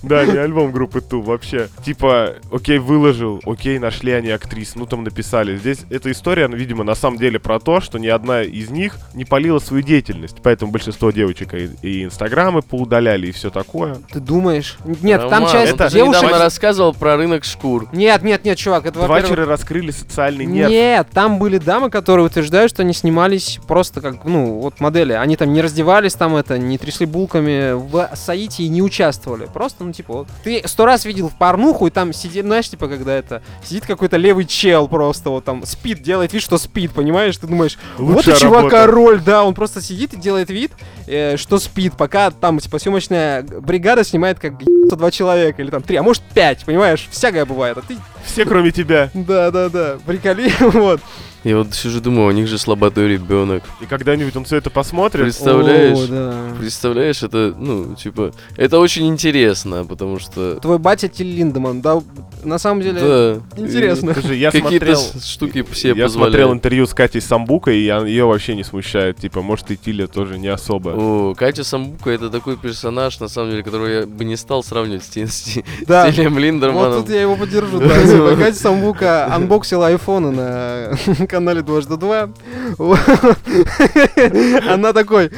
Да, 0.04 0.26
не 0.26 0.38
альбом 0.38 0.72
группы 0.72 1.02
Ту 1.02 1.22
вообще. 1.22 1.70
Типа, 1.84 2.36
окей, 2.52 2.78
выложил, 2.78 3.42
окей, 3.46 3.80
нашли 3.80 4.12
они 4.12 4.30
актрис, 4.30 4.76
ну 4.76 4.86
там 4.86 5.04
написали. 5.04 5.58
Здесь 5.58 5.80
эта 5.90 6.12
история, 6.12 6.48
ну, 6.48 6.56
видимо, 6.56 6.84
на 6.84 6.96
самом 6.96 7.18
деле 7.18 7.40
про 7.40 7.60
то, 7.60 7.82
что 7.82 7.98
ни 7.98 8.08
одна 8.08 8.44
из 8.44 8.70
них 8.70 8.98
не 9.14 9.26
полила 9.26 9.60
свою 9.60 9.84
деятельность. 9.84 10.38
Поэтому 10.44 10.72
большинство 10.72 11.12
девочек 11.12 11.54
и, 11.54 11.70
и 11.82 12.04
инстаграмы 12.04 12.62
поудаляли 12.62 13.28
и 13.28 13.32
все 13.32 13.50
такое. 13.50 13.98
Ты 14.12 14.20
думаешь? 14.20 14.78
Нет, 15.02 15.22
там 15.22 15.44
Роман, 15.44 15.52
часть 15.52 15.74
это 15.74 15.90
девушек... 15.90 16.24
недавно 16.24 16.40
рассказывал 16.44 16.94
про 16.94 17.18
рынок 17.18 17.44
шкур. 17.44 17.88
Нет, 17.92 18.24
нет, 18.24 18.46
нет, 18.46 18.58
чувак, 18.58 18.86
это 18.86 19.00
во-первых... 19.00 19.26
Двачеры 19.26 19.46
раскрыли 19.46 19.92
социальный 19.92 20.46
нерв. 20.46 20.70
Нет, 20.70 21.08
там 21.12 21.40
были 21.40 21.58
дамы, 21.58 21.90
которые 21.90 22.26
утверждают, 22.26 22.72
что 22.72 22.84
они 22.84 22.94
снимались 22.94 23.60
просто 23.68 24.02
как, 24.02 24.24
ну, 24.26 24.60
вот 24.60 24.80
модели. 24.80 25.14
Они 25.14 25.36
там 25.36 25.54
не 25.54 25.62
раздевались 25.62 26.14
там 26.14 26.36
это, 26.36 26.58
не 26.58 26.78
трясли 26.78 27.06
булками 27.06 27.74
в 27.74 28.10
Саите 28.16 28.64
и 28.64 28.70
не 28.70 28.82
участвовали. 28.82 29.48
Просто, 29.52 29.84
ну, 29.88 29.94
типа, 29.94 30.14
вот. 30.14 30.28
Ты 30.44 30.62
сто 30.66 30.86
раз 30.86 31.06
видел 31.06 31.30
в 31.30 31.38
порнуху, 31.38 31.88
и 31.88 31.90
там 31.90 32.14
сидит, 32.14 32.46
знаешь, 32.46 32.70
типа, 32.70 32.88
когда 32.88 33.14
это, 33.14 33.42
сидит 33.64 33.86
какой-то 33.86 34.18
левый 34.18 34.46
чел 34.46 34.88
просто, 34.88 35.30
вот 35.30 35.46
там, 35.46 35.66
спит, 35.66 36.02
делает 36.02 36.34
вид, 36.34 36.42
что 36.42 36.58
спит, 36.58 36.92
понимаешь? 36.92 37.38
Ты 37.38 37.48
думаешь, 37.48 37.78
вот 37.98 38.18
Лучшая 38.18 38.36
у 38.36 38.40
чувака 38.40 38.86
роль, 38.88 39.22
да, 39.22 39.44
он 39.44 39.54
просто 39.54 39.82
сидит 39.82 40.14
и 40.14 40.18
делает 40.18 40.50
вид, 40.50 40.72
э, 41.08 41.38
что 41.38 41.60
спит, 41.60 41.94
пока 41.98 42.32
там, 42.32 42.60
типа, 42.60 42.80
съемочная 42.80 43.44
бригада 43.44 44.04
снимает 44.04 44.40
как 44.40 44.54
два 44.64 45.12
человека, 45.12 45.62
или 45.62 45.70
там 45.70 45.82
три, 45.82 45.98
а 45.98 46.04
может 46.04 46.24
пять, 46.34 46.66
понимаешь? 46.66 47.08
Всякое 47.12 47.46
бывает, 47.46 47.78
а 47.78 47.82
ты... 47.82 47.98
Все, 48.26 48.46
кроме 48.46 48.72
тебя. 48.72 49.10
Да-да-да, 49.14 49.98
приколи, 50.06 50.52
вот. 50.60 51.02
Я 51.48 51.58
вот 51.60 51.74
сижу 51.74 52.02
думаю, 52.02 52.28
у 52.28 52.32
них 52.32 52.48
же 52.48 52.58
слаботой 52.58 53.08
ребенок. 53.08 53.64
И 53.80 53.86
когда-нибудь 53.86 54.36
он 54.36 54.44
все 54.44 54.58
это 54.58 54.70
посмотрит. 54.70 55.24
Представляешь? 55.24 55.98
О, 55.98 56.08
да. 56.08 56.34
Представляешь, 56.60 57.24
это, 57.24 57.54
ну, 57.58 57.96
типа, 57.96 58.32
это 58.58 58.80
очень 58.80 59.08
интересно, 59.08 59.86
потому 59.86 60.20
что... 60.20 60.56
Твой 60.60 60.78
батя 60.78 61.08
Тиль 61.08 61.34
Линдеман, 61.34 61.80
да, 61.82 62.02
на 62.44 62.58
самом 62.60 62.82
деле, 62.82 63.00
Да. 63.00 63.62
интересно. 63.62 64.14
Слушай, 64.14 64.40
я 64.40 64.52
Какие-то 64.52 64.96
смотрел... 64.96 65.22
штуки 65.24 65.66
все 65.72 65.90
Я 65.90 66.10
смотрел 66.10 66.10
позволяют. 66.10 66.52
интервью 66.54 66.86
с 66.86 66.94
Катей 66.94 67.22
Самбукой, 67.22 67.78
и 67.78 67.84
ее 68.10 68.26
вообще 68.26 68.54
не 68.56 68.64
смущает. 68.66 69.18
Типа, 69.18 69.42
может, 69.42 69.72
и 69.72 69.78
Тиля 69.78 70.08
тоже 70.08 70.38
не 70.38 70.50
особо. 70.50 70.90
О, 70.98 71.34
Катя 71.34 71.64
Самбука 71.64 72.10
это 72.12 72.30
такой 72.30 72.58
персонаж, 72.58 73.20
на 73.22 73.30
самом 73.30 73.52
деле, 73.52 73.64
которого 73.64 73.88
я 73.88 74.06
бы 74.06 74.26
не 74.26 74.36
стал 74.36 74.64
сравнивать 74.64 75.04
с, 75.06 75.16
с 75.16 75.60
Да. 75.88 76.12
с 76.12 76.16
Тилем 76.16 76.34
Вот 76.34 76.40
Линдеманном. 76.42 77.04
тут 77.04 77.10
я 77.14 77.22
его 77.22 77.38
поддержу, 77.38 77.80
да. 77.80 78.36
Катя 78.36 78.58
Самбука 78.60 79.34
анбоксила 79.34 79.88
айфоны 79.88 80.32
на 80.32 80.92
канале 81.38 81.62
Дважды 81.62 81.98
Два. 81.98 82.30
Она 84.70 84.94
такой, 84.94 85.32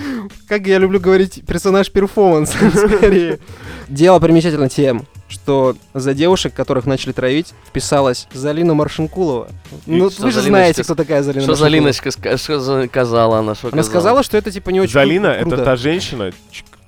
как 0.48 0.66
я 0.68 0.78
люблю 0.78 1.00
говорить, 1.00 1.44
персонаж 1.46 1.92
перформанс, 1.92 2.52
скорее. 2.98 3.40
Дело 3.88 4.20
примечательно 4.20 4.70
тем, 4.70 5.06
что 5.28 5.76
за 5.94 6.14
девушек, 6.14 6.54
которых 6.54 6.86
начали 6.86 7.12
травить, 7.12 7.54
вписалась 7.68 8.28
Залина 8.34 8.74
Маршенкулова. 8.74 9.50
Ну, 9.86 10.10
что 10.10 10.24
вы 10.24 10.32
же 10.32 10.42
знаете, 10.42 10.84
кто 10.84 10.96
такая 10.96 11.22
Залина 11.24 11.44
Что 11.44 11.56
за 11.56 11.64
Маршинкулова. 11.66 11.82
Линочка 11.92 12.10
ска- 12.10 12.38
что 12.38 12.60
за- 12.60 12.86
сказала 12.88 13.40
она? 13.40 13.56
Что 13.56 13.70
Она 13.72 13.84
сказала, 13.84 14.24
что 14.24 14.38
это 14.38 14.52
типа 14.52 14.70
не 14.70 14.80
очень 14.82 14.94
Залина 14.94 15.28
кру- 15.28 15.32
это 15.32 15.44
круто. 15.50 15.66
та 15.66 15.76
женщина, 15.76 16.32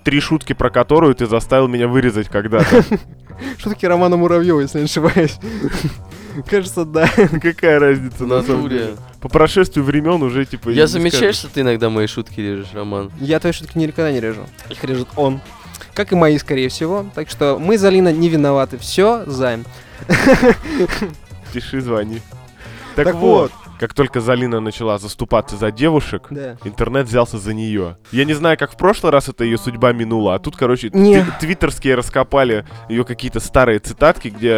три 0.04 0.20
шутки 0.20 0.54
про 0.54 0.70
которую 0.70 1.16
ты 1.16 1.26
заставил 1.28 1.68
меня 1.68 1.88
вырезать 1.88 2.30
когда-то. 2.30 2.84
Шутки 3.58 3.86
Романа 3.88 4.18
Муравьева, 4.18 4.60
если 4.62 4.78
не 4.80 4.86
ошибаюсь. 4.86 5.38
Кажется, 6.48 6.86
да. 6.86 7.08
Какая 7.42 7.80
разница 7.80 8.26
на 8.26 8.42
самом 8.42 8.70
деле? 8.70 8.96
По 9.20 9.30
прошествию 9.30 9.86
времен 9.86 10.22
уже 10.24 10.46
типа. 10.46 10.70
Я 10.70 10.84
не 10.84 10.88
замечаю, 10.88 11.34
что 11.34 11.48
ты 11.48 11.62
иногда 11.62 11.90
мои 11.90 12.08
шутки 12.08 12.40
режешь, 12.40 12.70
Роман. 12.74 13.12
Я 13.20 13.40
твои 13.40 13.54
шутки 13.54 13.78
никогда 13.78 14.12
не 14.12 14.20
режу. 14.20 14.42
Их 14.70 14.84
режет 14.84 15.08
он. 15.16 15.42
Как 15.94 16.12
и 16.12 16.16
мои, 16.16 16.38
скорее 16.38 16.70
всего. 16.70 17.06
Так 17.16 17.30
что 17.30 17.58
мы, 17.60 17.78
Залина, 17.78 18.12
не 18.14 18.30
виноваты. 18.30 18.78
Все, 18.78 19.24
займ. 19.26 19.66
Пиши, 21.54 21.82
звони. 21.82 22.22
Так, 22.96 23.08
Так 23.08 23.16
вот, 23.16 23.52
как 23.82 23.96
только 23.96 24.22
Залина 24.22 24.60
начала 24.60 25.00
заступаться 25.00 25.58
за 25.58 25.72
девушек, 25.72 26.28
Да. 26.30 26.56
интернет 26.64 27.08
взялся 27.08 27.40
за 27.40 27.52
нее. 27.56 27.98
Я 28.12 28.26
не 28.26 28.34
знаю, 28.34 28.56
как 28.56 28.74
в 28.74 28.78
прошлый 28.78 29.12
раз 29.12 29.28
это 29.28 29.44
ее 29.44 29.58
судьба 29.58 29.92
минула, 29.92 30.36
а 30.36 30.40
тут, 30.40 30.56
короче, 30.56 30.92
Не. 30.94 31.18
тви- 31.22 31.40
твиттерские 31.40 31.96
раскопали 31.96 32.64
ее 32.90 33.04
какие-то 33.04 33.40
старые 33.40 33.80
цитатки, 33.80 34.28
где 34.28 34.54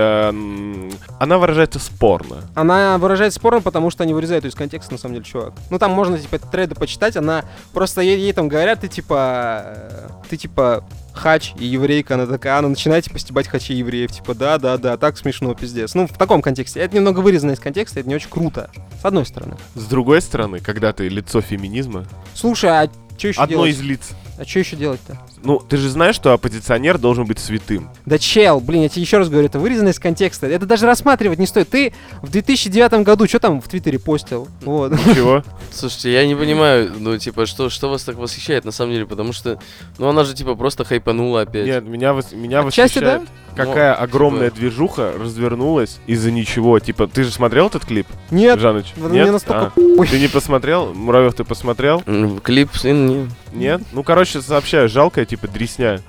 она 1.20 1.38
выражается 1.38 1.80
спорно. 1.80 2.42
Она 2.54 2.98
выражает 2.98 3.34
спорно, 3.34 3.62
потому 3.62 3.90
что 3.92 4.04
они 4.04 4.14
вырезают 4.14 4.44
ее 4.44 4.50
из 4.50 4.56
контекста, 4.56 4.92
на 4.92 4.98
самом 4.98 5.16
деле, 5.16 5.26
чувак. 5.26 5.54
Ну, 5.70 5.80
там 5.80 5.92
можно, 5.92 6.20
типа, 6.20 6.38
треды 6.40 6.76
почитать, 6.76 7.16
она 7.16 7.46
просто 7.72 8.02
ей, 8.02 8.20
ей 8.20 8.34
там 8.34 8.50
говорят, 8.50 8.82
ты, 8.82 8.90
типа, 8.90 9.62
э, 9.66 10.10
ты, 10.30 10.36
типа, 10.36 10.84
хач 11.14 11.54
и 11.58 11.66
еврейка, 11.66 12.16
она 12.16 12.26
такая, 12.26 12.58
она 12.58 12.70
начинает, 12.70 13.06
типа, 13.06 13.20
стебать 13.20 13.48
хачей 13.48 13.78
евреев, 13.78 14.12
типа, 14.12 14.34
да-да-да, 14.36 14.98
так 14.98 15.18
смешно, 15.18 15.54
пиздец. 15.54 15.94
Ну, 15.94 16.08
в 16.08 16.18
таком 16.18 16.42
контексте. 16.42 16.80
Это 16.80 16.96
немного 16.96 17.20
вырезано 17.20 17.52
из 17.52 17.60
контекста, 17.60 18.00
это 18.00 18.10
не 18.10 18.16
очень 18.16 18.30
круто. 18.30 18.70
С 19.02 19.06
одной 19.06 19.26
стороны. 19.26 19.56
С 19.76 19.86
другой 19.86 20.22
стороны, 20.22 20.60
когда 20.60 20.92
ты 20.94 21.08
лицо 21.08 21.42
феминизма, 21.42 22.06
Слушай, 22.34 22.70
а 22.72 22.90
что 23.18 23.28
еще 23.28 23.42
одно 23.42 23.56
делать? 23.56 23.72
из 23.76 23.82
лиц. 23.82 24.10
А 24.40 24.46
что 24.46 24.60
еще 24.60 24.76
делать-то? 24.76 25.18
Ну, 25.44 25.60
ты 25.60 25.76
же 25.78 25.90
знаешь, 25.90 26.16
что 26.16 26.32
оппозиционер 26.34 26.98
должен 26.98 27.26
быть 27.26 27.38
святым. 27.40 27.90
Да 28.06 28.18
чел, 28.18 28.60
блин, 28.62 28.84
я 28.84 28.90
тебе 28.90 29.02
еще 29.02 29.18
раз 29.18 29.28
говорю, 29.30 29.48
это 29.48 29.60
вырезано 29.60 29.90
из 29.90 30.00
контекста. 30.00 30.48
Это 30.48 30.66
даже 30.66 30.86
рассматривать 30.86 31.38
не 31.40 31.48
стоит. 31.48 31.70
Ты 31.70 31.94
в 32.22 32.30
2009 32.32 33.04
году 33.04 33.28
что 33.28 33.40
там 33.40 33.62
в 33.62 33.68
Твиттере 33.68 34.00
постил? 34.00 34.48
Вот. 34.62 34.94
Чего? 35.14 35.44
Слушайте, 35.72 36.14
я 36.14 36.26
не 36.26 36.36
понимаю, 36.36 36.92
ну, 36.98 37.18
типа, 37.18 37.46
что, 37.46 37.70
что 37.70 37.90
вас 37.90 38.04
так 38.04 38.16
восхищает, 38.16 38.64
на 38.64 38.72
самом 38.72 38.94
деле, 38.94 39.06
потому 39.06 39.34
что, 39.34 39.60
ну, 39.98 40.08
она 40.08 40.24
же, 40.24 40.34
типа, 40.34 40.56
просто 40.56 40.86
хайпанула 40.86 41.42
опять. 41.42 41.66
Нет, 41.66 41.84
меня, 41.84 42.10
вос- 42.12 42.34
меня 42.36 42.62
Отчасти, 42.62 43.00
восхищает, 43.00 43.22
да? 43.56 43.66
какая 43.66 43.98
Ну, 43.98 44.04
огромная 44.04 44.50
типа- 44.50 44.56
движуха 44.62 45.14
развернулась 45.20 46.00
из-за 46.08 46.32
ничего. 46.32 46.80
Типа, 46.80 47.08
ты 47.08 47.24
же 47.26 47.32
смотрел 47.32 47.68
этот 47.68 47.86
клип, 47.86 48.08
Нет, 48.32 48.60
Жаныч? 48.60 48.94
Нет? 48.96 49.10
мне 49.12 49.32
настолько 49.32 49.74
А. 49.76 50.06
Ты 50.10 50.20
не 50.20 50.28
посмотрел? 50.30 50.94
Муравьев, 50.94 51.34
ты 51.34 51.44
посмотрел? 51.44 52.02
Клип, 52.44 52.70
сын, 52.76 53.06
не. 53.08 53.30
Нет? 53.54 53.82
Ну, 53.92 54.04
короче, 54.04 54.42
сообщаю, 54.42 54.90
жалкая, 54.90 55.26
типа, 55.26 55.48
дресня. 55.48 56.02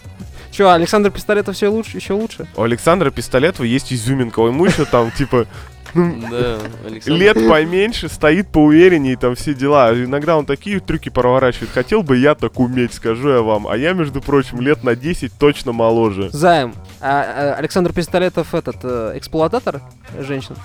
Че, 0.50 0.70
Александр 0.70 1.11
Пистолетов 1.11 1.57
все 1.57 1.68
лучше, 1.68 1.96
еще 1.96 2.12
лучше? 2.12 2.46
У 2.57 2.62
Александра 2.62 3.11
Пистолетова 3.11 3.64
есть 3.64 3.92
изюминка, 3.92 4.40
ему 4.42 4.66
еще 4.66 4.85
там, 4.85 5.11
типа, 5.11 5.46
Да, 5.94 6.59
Александр. 6.87 7.20
лет 7.20 7.35
поменьше, 7.48 8.09
стоит 8.09 8.48
поувереннее, 8.48 9.16
там 9.16 9.35
все 9.35 9.54
дела. 9.54 9.92
Иногда 9.94 10.37
он 10.37 10.44
такие 10.46 10.80
трюки 10.80 11.09
проворачивает. 11.09 11.70
Хотел 11.72 12.02
бы 12.02 12.16
я 12.16 12.35
так 12.35 12.59
уметь, 12.59 12.94
скажу 12.94 13.28
я 13.30 13.42
вам. 13.42 13.66
А 13.68 13.76
я, 13.76 13.92
между 13.92 14.20
прочим, 14.20 14.61
лет 14.61 14.83
на 14.85 14.96
10 14.96 15.33
точно 15.38 15.72
моложе. 15.72 16.30
Займ. 16.30 16.74
А, 17.00 17.52
а, 17.54 17.54
Александр 17.59 17.92
Пистолетов 17.92 18.54
этот 18.54 18.76
э, 18.83 19.12
эксплуататор 19.16 19.83
женщин? 20.18 20.57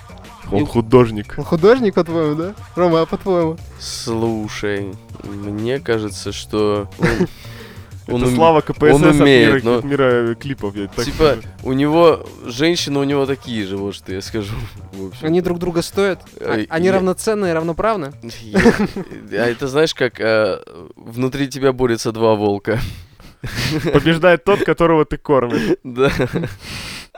Он 0.51 0.63
И- 0.63 0.65
художник. 0.65 1.35
Он 1.37 1.43
художник, 1.43 1.93
по-твоему, 1.95 2.35
да? 2.35 2.53
Рома, 2.75 3.01
а 3.01 3.05
по-твоему? 3.05 3.57
Слушай, 3.79 4.93
мне 5.23 5.79
кажется, 5.79 6.31
что... 6.31 6.89
он- 6.99 7.27
Он 8.11 8.21
Это 8.23 8.29
ум- 8.31 8.35
слава 8.37 8.61
КПСС 8.61 8.91
он 8.95 9.03
от 9.05 9.15
умеет, 9.21 9.53
мира, 9.53 9.61
но- 9.63 9.77
от 9.77 9.83
мира 9.83 10.33
клипов. 10.33 10.75
я 10.75 10.87
так 10.87 11.05
Типа, 11.05 11.15
скажу. 11.37 11.41
у 11.61 11.73
него 11.73 12.25
женщины 12.43 12.97
у 12.99 13.03
него 13.03 13.27
такие 13.27 13.63
же, 13.67 13.77
вот 13.77 13.93
что 13.93 14.11
я 14.11 14.21
скажу. 14.23 14.55
Они 15.21 15.41
друг 15.41 15.59
друга 15.59 15.83
стоят? 15.83 16.23
А- 16.39 16.57
Э, 16.57 16.65
Они 16.69 16.87
я- 16.87 16.93
равноценны 16.93 17.47
и 17.49 17.51
равноправны? 17.51 18.11
А 19.31 19.35
это 19.45 19.67
знаешь, 19.67 19.93
как 19.93 20.19
э, 20.19 20.57
внутри 20.95 21.49
тебя 21.49 21.71
борются 21.71 22.11
два 22.11 22.33
волка. 22.33 22.79
Побеждает 23.93 24.43
тот, 24.43 24.63
которого 24.63 25.05
ты 25.05 25.17
кормишь. 25.17 25.77
Да. 25.83 26.11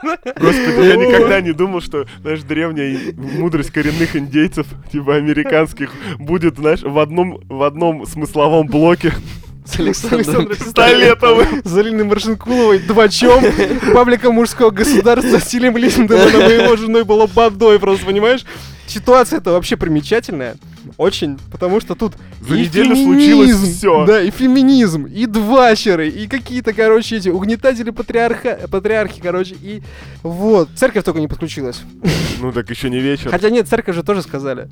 Господи, 0.02 0.86
я 0.86 0.96
никогда 0.96 1.40
не 1.40 1.52
думал, 1.52 1.80
что, 1.80 2.06
знаешь, 2.20 2.42
древняя 2.42 2.98
мудрость 3.16 3.70
коренных 3.70 4.16
индейцев, 4.16 4.66
типа 4.90 5.16
американских, 5.16 5.92
будет, 6.18 6.56
знаешь, 6.56 6.82
в 6.82 6.98
одном, 6.98 7.40
в 7.48 7.62
одном 7.62 8.04
смысловом 8.06 8.66
блоке 8.66 9.12
С 9.64 9.74
с 9.74 9.78
Александром. 9.78 10.56
пистолетовым. 10.56 11.62
С 11.64 11.76
Алиной 11.76 12.04
Маршинкуловой, 12.04 12.80
Двачом, 12.80 13.44
пабликом 13.94 14.34
мужского 14.34 14.70
государства, 14.70 15.40
Силем 15.40 15.76
Линдеманом 15.76 16.50
и 16.50 16.54
его 16.54 16.76
женой 16.76 17.04
была 17.04 17.26
бандой, 17.28 17.78
просто, 17.78 18.04
понимаешь? 18.06 18.44
Ситуация 18.86 19.38
это 19.38 19.52
вообще 19.52 19.76
примечательная. 19.76 20.56
Очень, 20.96 21.38
потому 21.50 21.80
что 21.80 21.94
тут 21.94 22.14
За 22.40 22.56
и 22.56 22.62
неделю 22.62 22.96
случилось 22.96 23.52
всё. 23.52 24.04
Да, 24.04 24.20
и 24.20 24.30
феминизм, 24.30 25.06
и 25.06 25.26
двачеры, 25.26 26.08
и 26.08 26.26
какие-то, 26.26 26.72
короче, 26.72 27.16
эти 27.16 27.28
угнетатели 27.28 27.90
патриарха, 27.90 28.58
патриархи, 28.70 29.20
короче, 29.20 29.54
и 29.62 29.82
вот. 30.22 30.68
Церковь 30.74 31.04
только 31.04 31.20
не 31.20 31.28
подключилась. 31.28 31.82
Ну 32.40 32.50
так 32.50 32.68
еще 32.68 32.90
не 32.90 32.98
вечер. 32.98 33.30
Хотя 33.30 33.50
нет, 33.50 33.68
церковь 33.68 33.94
же 33.94 34.02
тоже 34.02 34.22
сказали. 34.22 34.68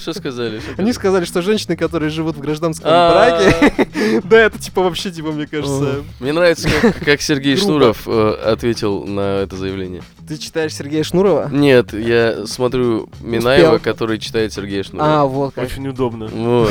Что 0.00 0.12
сказали? 0.12 0.60
Они 0.76 0.92
сказали? 0.92 1.24
что 1.24 1.42
женщины, 1.42 1.76
которые 1.76 2.10
живут 2.10 2.36
в 2.36 2.40
гражданском 2.40 2.90
браке, 2.90 4.20
да, 4.24 4.40
это 4.40 4.58
типа 4.58 4.82
вообще, 4.82 5.10
типа, 5.10 5.30
мне 5.32 5.46
кажется... 5.46 6.02
Мне 6.18 6.32
нравится, 6.32 6.68
как, 7.04 7.20
Сергей. 7.20 7.56
Шнуров 7.56 8.02
э, 8.06 8.34
ответил 8.44 9.04
на 9.04 9.42
это 9.42 9.56
заявление. 9.56 10.02
Ты 10.30 10.38
читаешь 10.38 10.72
Сергея 10.72 11.02
Шнурова? 11.02 11.48
Нет, 11.50 11.92
я 11.92 12.46
смотрю 12.46 13.08
Минаева, 13.20 13.74
Успел. 13.74 13.92
который 13.92 14.16
читает 14.20 14.52
Сергея 14.52 14.82
А, 14.82 14.84
Шнурова. 14.84 15.24
вот 15.26 15.54
как. 15.54 15.64
Очень 15.64 15.88
удобно. 15.88 16.28
Вот. 16.28 16.70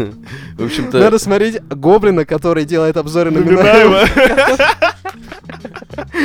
В 0.56 0.64
общем-то, 0.64 0.96
Надо 1.00 1.18
смотреть 1.18 1.60
Гоблина, 1.68 2.24
который 2.24 2.64
делает 2.64 2.96
обзоры 2.96 3.30
на 3.30 3.40
На 3.40 3.44
Минаева. 3.44 4.06
Минаева. 4.16 4.58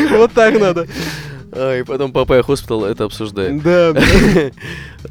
Вот 0.18 0.32
так 0.32 0.58
надо. 0.58 0.88
А, 1.52 1.80
и 1.80 1.84
потом 1.84 2.12
Папая 2.12 2.44
Хоспитал 2.44 2.86
это 2.86 3.06
обсуждает. 3.06 3.62
Да, 3.62 3.94
да. 3.94 4.02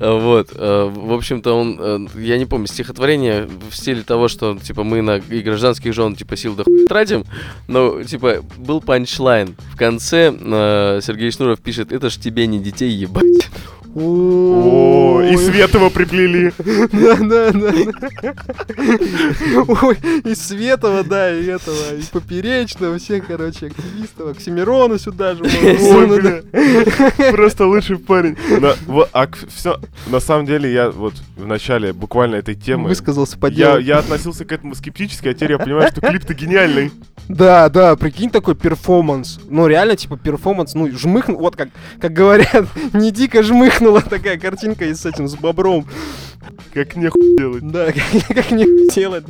А, 0.01 0.19
Вот, 0.19 0.51
э, 0.55 0.91
в 0.95 1.13
общем-то, 1.13 1.53
он, 1.53 1.79
э, 1.81 2.07
я 2.21 2.37
не 2.37 2.45
помню, 2.45 2.67
стихотворение 2.67 3.49
в 3.71 3.75
стиле 3.75 4.03
того, 4.03 4.29
что, 4.29 4.57
типа, 4.57 4.85
мы 4.85 5.01
на 5.01 5.17
и 5.17 5.41
гражданских 5.41 5.95
жен, 5.95 6.15
типа, 6.15 6.37
сил 6.37 6.55
до 6.55 6.65
хуя 6.65 6.87
тратим, 6.87 7.25
но, 7.69 8.03
типа, 8.03 8.45
был 8.59 8.83
панчлайн. 8.83 9.57
В 9.73 9.77
конце 9.77 10.35
э, 10.39 11.01
Сергей 11.03 11.31
Шнуров 11.31 11.61
пишет, 11.61 11.91
это 11.91 12.11
ж 12.11 12.17
тебе 12.17 12.47
не 12.47 12.59
детей 12.59 12.91
ебать. 12.91 13.49
О, 13.95 15.23
и 15.23 15.37
Светова 15.37 15.89
приплели. 15.91 16.53
Да, 16.93 17.17
да, 17.17 17.53
да. 17.53 17.73
Ой, 19.83 19.99
и 20.25 20.35
Светова, 20.35 21.03
да, 21.05 21.35
и 21.35 21.47
этого, 21.47 21.95
и 21.97 22.03
Поперечного, 22.13 22.99
всех, 22.99 23.27
короче, 23.27 23.67
активистов, 23.67 24.31
Оксимирона 24.31 24.99
сюда 24.99 25.35
же. 25.35 25.45
Просто 27.33 27.67
лучший 27.67 27.99
парень. 27.99 28.37
А 29.13 29.29
все, 29.49 29.81
на 30.09 30.21
самом 30.21 30.47
деле, 30.47 30.73
я 30.73 30.91
вот 30.91 31.15
в 31.37 31.47
начале 31.47 31.93
буквально 31.93 32.37
этой 32.37 32.55
темы, 32.55 32.89
Высказался 32.89 33.39
по 33.39 33.47
я, 33.47 33.73
делу. 33.73 33.79
я 33.79 33.99
относился 33.99 34.45
к 34.45 34.53
этому 34.53 34.75
скептически, 34.75 35.29
а 35.29 35.35
теперь 35.35 35.53
я 35.53 35.59
понимаю, 35.59 35.91
что 35.91 36.01
клип-то 36.01 36.35
гениальный. 36.35 36.93
Да, 37.29 37.69
да, 37.69 37.95
прикинь, 37.97 38.31
такой 38.31 38.55
перформанс. 38.55 39.39
Ну, 39.51 39.67
реально, 39.67 39.97
типа, 39.97 40.17
перформанс, 40.17 40.75
ну, 40.75 40.91
жмыхнул, 40.91 41.39
вот 41.39 41.57
как, 41.57 41.69
как 42.01 42.13
говорят, 42.13 42.67
не 42.95 43.11
дико 43.11 43.43
жмыхнула 43.89 44.03
такая 44.03 44.39
картинка 44.39 44.85
и 44.85 44.95
с 44.95 45.07
этим, 45.07 45.29
с 45.29 45.35
бобром. 45.35 45.87
Как 46.73 46.97
нехуй 46.97 47.37
делать. 47.37 47.67
Да, 47.71 47.87
как, 47.93 48.37
как 48.37 48.51
не 48.51 48.89
делать. 48.95 49.25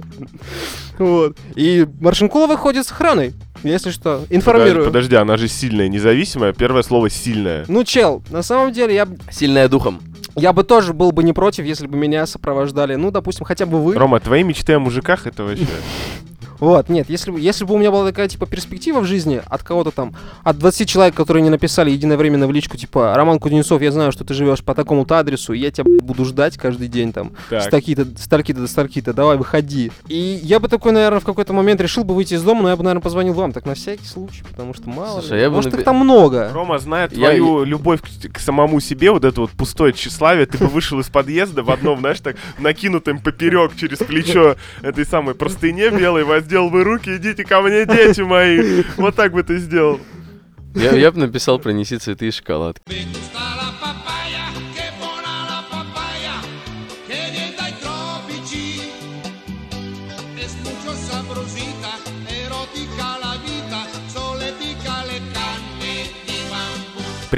Вот. 0.99 1.37
И 1.55 1.87
Маршинкула 2.01 2.47
выходит 2.47 2.87
с 2.87 2.91
охраной, 2.91 3.33
если 3.63 3.91
что, 3.91 4.25
информирую. 4.31 4.87
Подожди, 4.87 4.91
подожди, 4.91 5.17
она 5.17 5.37
же 5.37 5.49
сильная, 5.49 5.89
независимая. 5.89 6.53
Первое 6.53 6.83
слово 6.83 7.11
сильная. 7.11 7.65
Ну, 7.69 7.85
чел, 7.85 8.23
на 8.31 8.43
самом 8.43 8.73
деле, 8.73 8.95
я, 8.95 9.09
Сильная 9.31 9.69
духом. 9.69 10.01
я 10.37 10.53
бы 10.53 10.65
тоже 10.65 10.93
был 10.93 11.13
бы 11.13 11.23
не 11.23 11.33
против, 11.33 11.65
если 11.65 11.87
бы 11.87 11.97
меня 11.97 12.27
сопровождали, 12.27 12.97
ну, 12.97 13.11
допустим, 13.11 13.45
хотя 13.45 13.67
бы 13.67 13.83
вы. 13.83 13.95
Рома, 13.95 14.21
твои 14.21 14.43
мечты 14.43 14.75
о 14.75 14.81
мужиках 14.81 15.27
это 15.27 15.45
вообще. 15.45 15.67
Вот, 16.61 16.89
нет, 16.89 17.09
если, 17.09 17.31
бы- 17.31 17.41
если 17.41 17.65
бы 17.65 17.75
у 17.75 17.79
меня 17.79 17.91
была 17.91 18.07
такая, 18.07 18.29
типа, 18.29 18.47
перспектива 18.47 19.01
в 19.01 19.05
жизни 19.05 19.41
от 19.49 19.63
кого-то 19.63 19.91
там, 19.91 20.15
от 20.43 20.59
20 20.59 20.89
человек, 20.89 21.15
которые 21.15 21.43
не 21.43 21.51
написали 21.51 21.91
единовременно 21.91 22.47
в 22.47 22.53
личку, 22.53 22.77
типа, 22.77 23.15
Роман 23.15 23.39
Кузнецов, 23.39 23.81
я 23.83 23.93
знаю, 23.93 24.13
что 24.13 24.25
ты 24.25 24.35
живешь 24.35 24.63
по 24.65 24.75
такому-то 24.75 25.19
адресу, 25.19 25.53
и 25.53 25.59
я 25.59 25.71
тебя 25.71 25.85
блядь, 25.85 26.03
буду 26.03 26.25
ждать 26.25 26.57
каждый 26.57 26.89
день 26.89 27.13
там, 27.13 27.33
с 27.49 27.65
Так. 27.65 27.71
таки-то, 27.71 28.05
с 28.05 28.27
таки-то 28.29 28.61
до 28.61 28.67
стальки-то, 28.67 29.13
давай, 29.13 29.37
выходи. 29.37 29.93
И 30.09 30.41
я 30.43 30.59
бы 30.61 30.69
такой, 30.69 30.93
наверное, 30.93 31.21
в 31.21 31.25
какой-то 31.25 31.53
момент 31.53 31.81
решил 31.81 32.05
бы 32.05 32.15
выйти 32.15 32.35
из 32.35 32.43
дома, 32.43 32.63
но 32.63 32.69
я 32.71 32.77
бы, 32.77 32.83
наверное, 32.83 33.03
позвонил 33.03 33.35
вам, 33.35 33.53
так 33.53 33.65
на 33.67 33.75
всякий 33.75 34.07
случай, 34.07 34.43
потому 34.51 34.75
что 34.75 34.89
мало 34.89 35.21
Слушай, 35.21 35.37
ли. 35.37 35.43
я 35.43 35.51
бы 35.51 35.57
Может, 35.57 35.73
напи- 35.75 35.79
их 35.79 35.85
там 35.85 35.97
много. 35.97 36.51
Рома 36.53 36.79
знает 36.79 37.13
Я- 37.13 37.19
твою 37.29 37.65
любовь 37.65 38.01
к, 38.01 38.33
к 38.33 38.39
самому 38.41 38.81
себе, 38.81 39.11
вот 39.11 39.25
это 39.25 39.41
вот 39.43 39.51
пустое 39.53 39.93
тщеславие. 39.93 40.47
Ты 40.47 40.59
бы 40.59 40.67
вышел 40.67 40.99
из 41.01 41.09
подъезда 41.09 41.63
в 41.63 41.71
одном, 41.71 42.01
знаешь, 42.01 42.21
так 42.21 42.37
накинутым 42.59 43.21
поперек 43.21 43.77
через 43.77 43.99
плечо 43.99 44.57
этой 44.83 45.05
самой 45.07 45.35
простыне 45.35 45.91
белой, 45.91 46.25
воздел 46.49 46.71
бы 46.71 46.83
руки, 46.83 47.17
идите 47.17 47.45
ко 47.45 47.61
мне, 47.61 47.85
дети 47.85 48.23
мои. 48.23 48.83
Вот 48.97 49.15
так 49.15 49.33
бы 49.33 49.43
ты 49.43 49.59
сделал. 49.59 50.01
Я, 50.75 50.93
я 50.93 51.13
бы 51.13 51.19
написал 51.19 51.59
«Пронеси 51.59 51.99
цветы 51.99 52.29
и 52.29 52.31
шоколад». 52.31 52.79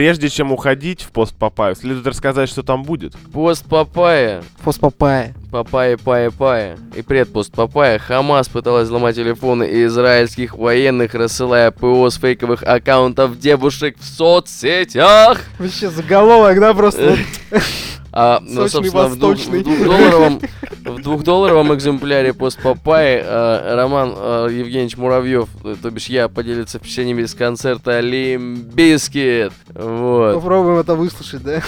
Прежде 0.00 0.30
чем 0.30 0.50
уходить 0.50 1.02
в 1.02 1.10
пост 1.10 1.36
Папаю, 1.36 1.74
следует 1.76 2.06
рассказать, 2.06 2.48
что 2.48 2.62
там 2.62 2.84
будет. 2.84 3.12
Пост 3.34 3.66
Папая. 3.68 4.42
Фос 4.60 4.78
Папая. 4.78 5.34
Папая, 5.52 5.98
пая, 5.98 6.30
пая. 6.30 6.78
И 6.96 7.02
предпост 7.02 7.52
Папая. 7.52 7.98
Хамас 7.98 8.48
пыталась 8.48 8.86
взломать 8.86 9.16
телефоны 9.16 9.68
израильских 9.84 10.56
военных, 10.56 11.12
рассылая 11.12 11.70
ПО 11.70 12.08
с 12.08 12.16
фейковых 12.16 12.62
аккаунтов 12.62 13.38
девушек 13.38 13.98
в 14.00 14.04
соцсетях. 14.06 15.42
Вообще 15.58 15.90
заголовок, 15.90 16.58
да, 16.58 16.72
просто 16.72 17.18
А, 18.12 18.40
ну, 18.42 18.66
Сочный, 18.68 18.90
собственно, 18.90 19.04
в, 19.08 19.16
двух- 19.18 19.38
в 19.38 19.62
двухдолларовом, 19.62 20.40
в 20.84 21.02
двухдолларовом 21.02 21.74
экземпляре 21.74 22.34
пост 22.34 22.60
Папайи 22.60 23.20
э, 23.24 23.74
Роман 23.76 24.14
э, 24.16 24.48
Евгеньевич 24.50 24.96
Муравьев, 24.96 25.48
э, 25.64 25.76
то 25.80 25.90
бишь 25.90 26.06
я, 26.06 26.28
поделится 26.28 26.78
впечатлениями 26.78 27.24
с 27.24 27.34
концерта 27.34 28.00
Limp 28.00 28.56
Bizkit. 28.56 29.52
Вот. 29.74 30.34
попробуем 30.34 30.78
это 30.78 30.94
выслушать, 30.94 31.42
да? 31.42 31.62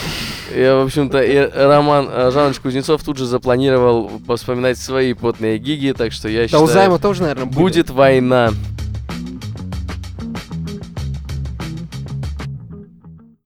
Я, 0.55 0.77
в 0.77 0.85
общем-то, 0.87 1.23
и 1.23 1.49
Роман 1.55 2.09
э, 2.11 2.31
Жанович 2.33 2.59
Кузнецов 2.61 3.03
тут 3.05 3.19
же 3.19 3.27
запланировал 3.27 4.11
вспоминать 4.37 4.79
свои 4.79 5.15
потные 5.15 5.59
гиги, 5.59 5.95
так 5.97 6.13
что 6.13 6.29
я 6.29 6.41
Да 6.43 6.47
считаю, 6.49 6.65
у 6.65 6.67
Займа 6.67 6.99
тоже, 6.99 7.23
наверное, 7.23 7.45
будет. 7.47 7.57
будет 7.59 7.91
война. 7.91 8.51